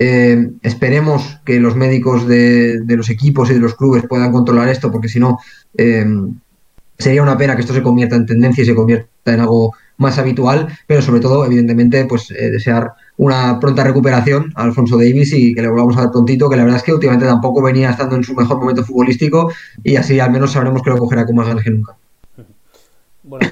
[0.00, 4.90] Eh, esperemos que los médicos de, los equipos y de los clubes puedan controlar esto,
[4.90, 5.38] porque si no,
[5.78, 6.04] eh,
[6.98, 10.18] sería una pena que esto se convierta en tendencia y se convierta en algo más
[10.18, 15.54] habitual, pero sobre todo, evidentemente, pues eh, desear una pronta recuperación a Alfonso Davis y
[15.54, 18.16] que le volvamos a ver prontito, que la verdad es que últimamente tampoco venía estando
[18.16, 19.52] en su mejor momento futbolístico
[19.84, 21.96] y así al menos sabremos que lo cogerá con más ganas que nunca.
[23.24, 23.48] Bueno,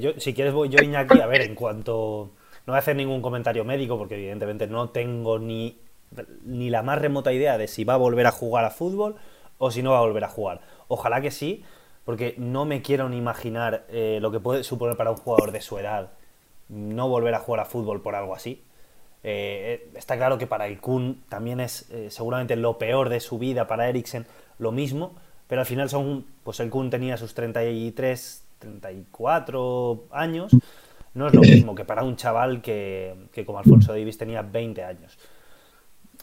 [0.00, 2.32] yo, si quieres voy yo, Iñaki, a ver, en cuanto
[2.66, 5.78] no voy a hacer ningún comentario médico porque evidentemente no tengo ni,
[6.44, 9.16] ni la más remota idea de si va a volver a jugar a fútbol
[9.58, 10.60] o si no va a volver a jugar.
[10.88, 11.64] Ojalá que sí,
[12.04, 15.60] porque no me quiero ni imaginar eh, lo que puede suponer para un jugador de
[15.60, 16.10] su edad
[16.68, 18.62] no volver a jugar a fútbol por algo así.
[19.22, 23.38] Eh, eh, está claro que para el Kun también es seguramente lo peor de su
[23.38, 24.26] vida, para Eriksen
[24.58, 25.14] lo mismo,
[25.46, 30.52] pero al final son, pues el Kun tenía sus 33, 34 años
[31.16, 33.14] no es lo mismo que para un chaval que,
[33.46, 35.18] como Alfonso Davis tenía 20 años.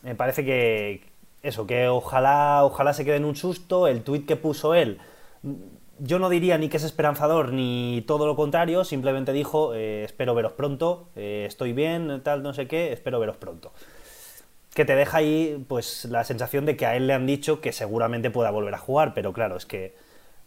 [0.03, 1.01] Me parece que
[1.41, 3.87] eso, que ojalá, ojalá se quede en un susto.
[3.87, 4.99] El tuit que puso él,
[5.97, 10.35] yo no diría ni que es esperanzador ni todo lo contrario, simplemente dijo, eh, espero
[10.35, 13.71] veros pronto, eh, estoy bien, tal, no sé qué, espero veros pronto.
[14.75, 17.71] Que te deja ahí pues la sensación de que a él le han dicho que
[17.71, 19.95] seguramente pueda volver a jugar, pero claro, es que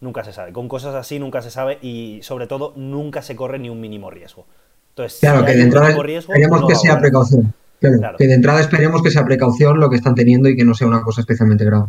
[0.00, 0.52] nunca se sabe.
[0.52, 4.10] Con cosas así nunca se sabe y sobre todo nunca se corre ni un mínimo
[4.10, 4.46] riesgo.
[4.90, 7.52] Entonces, claro, que de entrada esperemos que sea precaución.
[7.78, 10.74] Claro, Que de entrada esperemos que sea precaución lo que están teniendo y que no
[10.74, 11.86] sea una cosa especialmente grave.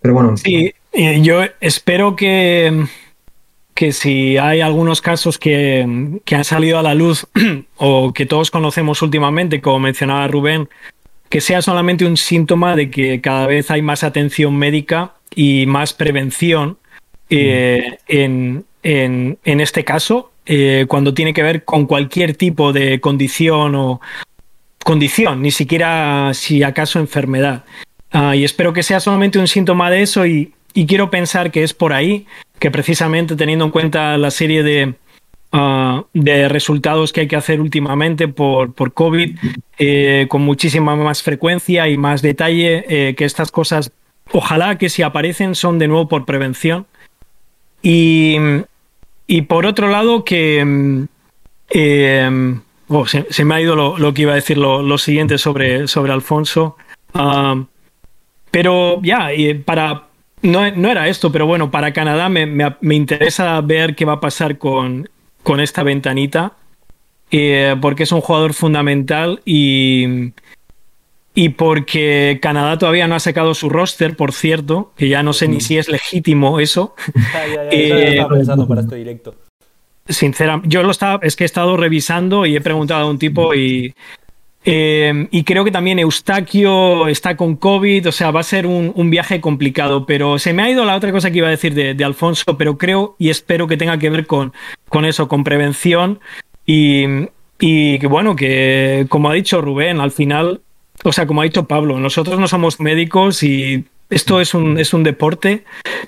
[0.00, 0.36] Pero bueno.
[0.36, 0.72] Sí,
[1.20, 2.86] yo espero que,
[3.74, 7.26] que si hay algunos casos que, que han salido a la luz
[7.76, 10.68] o que todos conocemos últimamente, como mencionaba Rubén,
[11.28, 15.92] que sea solamente un síntoma de que cada vez hay más atención médica y más
[15.92, 16.78] prevención
[17.30, 17.98] eh,
[18.82, 24.00] en, este caso, eh, cuando tiene que ver con cualquier tipo de condición o
[24.84, 27.64] condición, ni siquiera si acaso enfermedad.
[28.12, 30.52] Ah, y espero que sea solamente un síntoma de eso y,
[30.86, 32.26] quiero pensar que es por ahí,
[32.58, 34.94] que precisamente teniendo en cuenta la serie de,
[35.52, 39.38] ah, de resultados que hay que hacer últimamente por, por COVID,
[39.78, 43.92] eh, con muchísima más frecuencia y más detalle, que estas cosas
[44.32, 46.86] ojalá que si aparecen son de nuevo por prevención.
[47.82, 48.36] Y,
[49.26, 51.06] y por otro lado, que
[51.70, 56.12] eh, oh, se, me ha ido lo, que iba a decir lo, siguiente sobre, sobre
[56.12, 56.76] Alfonso.
[57.12, 57.64] Ah,
[58.50, 59.28] pero ya,
[59.64, 60.04] para.
[60.42, 64.20] No, no, era esto, pero bueno, para Canadá me, me, interesa ver qué va a
[64.20, 65.08] pasar con,
[65.42, 66.52] con esta ventanita.
[67.30, 70.32] Eh, porque es un jugador fundamental y,
[71.34, 75.48] y porque Canadá todavía no ha sacado su roster, por cierto, que ya no sé
[75.48, 76.94] ni si es legítimo eso.
[77.72, 79.34] eh, pensando para este directo.
[80.08, 83.52] Sinceramente, yo lo estaba, es que he estado revisando y he preguntado a un tipo
[83.54, 83.94] y,
[84.64, 89.10] eh, y creo que también Eustaquio está con COVID, o sea, va a ser un,
[89.10, 92.04] viaje complicado, pero se me ha ido la otra cosa que iba a decir de,
[92.04, 94.52] Alfonso, pero creo y espero que tenga que ver con,
[94.88, 96.20] con eso, con prevención
[96.64, 97.04] y,
[97.58, 100.60] y que bueno, que como ha dicho Rubén, al final
[101.04, 104.94] o sea, como ha dicho Pablo, nosotros no somos médicos y esto es un, es
[104.94, 105.64] un deporte,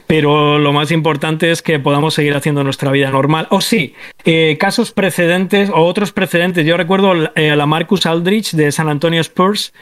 [0.06, 3.46] pero lo más importante es que podamos seguir haciendo nuestra vida normal.
[3.50, 3.94] O sí,
[4.24, 6.66] eh, casos precedentes o otros precedentes.
[6.66, 9.72] Yo recuerdo eh, a la Marcus Aldrich de San Antonio Spurs,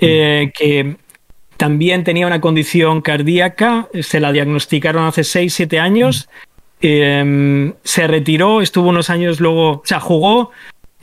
[0.00, 0.96] eh, que
[1.56, 6.28] también tenía una condición cardíaca, se la diagnosticaron hace 6, 7 años.
[6.80, 10.50] se retiró, estuvo unos años luego, o sea, jugó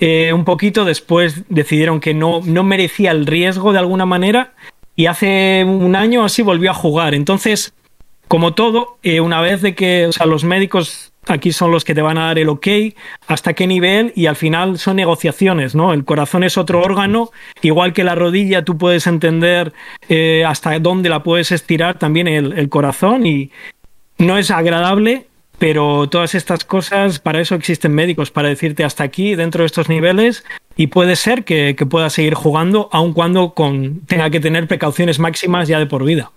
[0.05, 4.51] eh, un poquito, después decidieron que no, no merecía el riesgo de alguna manera
[4.97, 7.15] y hace un año así volvió a jugar.
[7.15, 7.73] Entonces,
[8.27, 12.17] como todo, eh, una vez de que, los médicos aquí son los que te van
[12.17, 12.67] a dar el ok,
[13.27, 15.93] hasta qué nivel y al final son negociaciones, ¿no?
[15.93, 17.31] El corazón es otro órgano,
[17.61, 19.71] igual que la rodilla, tú puedes entender
[20.09, 23.51] eh, hasta dónde la puedes estirar también el corazón y
[24.17, 25.27] no es agradable,
[25.63, 29.87] pero todas estas cosas, para eso existen médicos, para decirte hasta aquí, dentro de estos
[29.87, 30.43] niveles,
[30.75, 35.69] y puede ser que, pueda seguir jugando, aun cuando con, tenga que tener precauciones máximas
[35.69, 36.33] ya de por vida.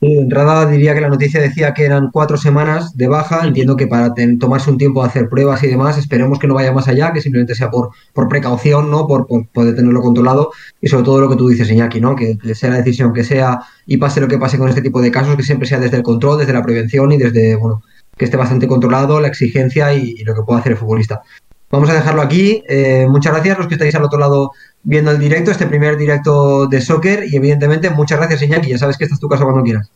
[0.00, 3.46] De entrada diría que la noticia decía que eran cuatro semanas de baja.
[3.46, 6.72] Entiendo que para tomarse un tiempo de hacer pruebas y demás, esperemos que no vaya
[6.72, 7.92] más allá, que simplemente sea por,
[8.28, 9.06] precaución, ¿no?
[9.06, 10.50] Por, poder tenerlo controlado.
[10.80, 12.16] Y sobre todo lo que tú dices, Iñaki, ¿no?
[12.16, 15.12] Que, sea la decisión que sea y pase lo que pase con este tipo de
[15.12, 17.82] casos, que siempre sea desde el control, desde la prevención y desde, bueno,
[18.16, 21.22] que esté bastante controlado, la exigencia y, lo que pueda hacer el futbolista.
[21.70, 22.62] Vamos a dejarlo aquí.
[22.68, 24.52] Eh, muchas gracias a los que estáis al otro lado
[24.84, 28.96] viendo el directo, este primer directo de soccer y evidentemente muchas gracias Iñaki, ya sabes
[28.96, 29.90] que esta es tu casa cuando quieras.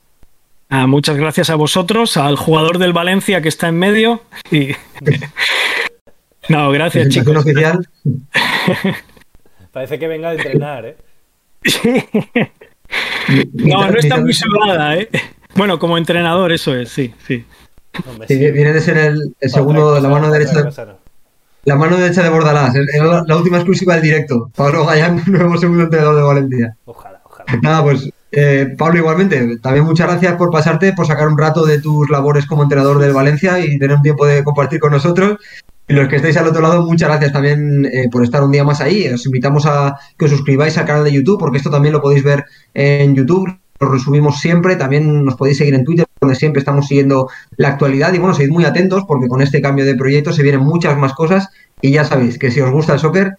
[0.71, 4.73] Ah, muchas gracias a vosotros, al jugador del Valencia que está en medio y...
[6.49, 7.37] no, gracias chicos.
[7.37, 7.89] oficial.
[9.73, 10.97] Parece que venga a entrenar, ¿eh?
[13.53, 15.09] no, no está muy sobrada, ¿eh?
[15.55, 17.45] Bueno, como entrenador, eso es, sí, sí.
[18.29, 20.63] Viene de ser el, segundo, la mano derecha.
[20.63, 20.95] De,
[21.65, 24.51] la mano derecha de Bordalás, la, la, última exclusiva del directo.
[24.55, 26.77] Pablo Gallán, nuevo segundo entrenador de Valencia.
[26.85, 27.61] Ojalá, ojalá.
[27.61, 31.81] Nada, pues eh, Pablo, igualmente, también muchas gracias por pasarte, por sacar un rato de
[31.81, 35.39] tus labores como entrenador del Valencia y tener un tiempo de compartir con nosotros.
[35.87, 38.63] Y los que estáis al otro lado, muchas gracias también eh, por estar un día
[38.63, 39.09] más ahí.
[39.09, 42.23] Os invitamos a que os suscribáis al canal de YouTube, porque esto también lo podéis
[42.23, 42.45] ver
[42.75, 43.49] en YouTube.
[43.81, 44.77] Lo resumimos siempre.
[44.77, 48.13] También nos podéis seguir en Twitter, donde siempre estamos siguiendo la actualidad.
[48.13, 51.13] Y bueno, seguid muy atentos, porque con este cambio de proyecto se vienen muchas más
[51.15, 51.49] cosas.
[51.81, 53.39] Y ya sabéis que si os gusta el soccer,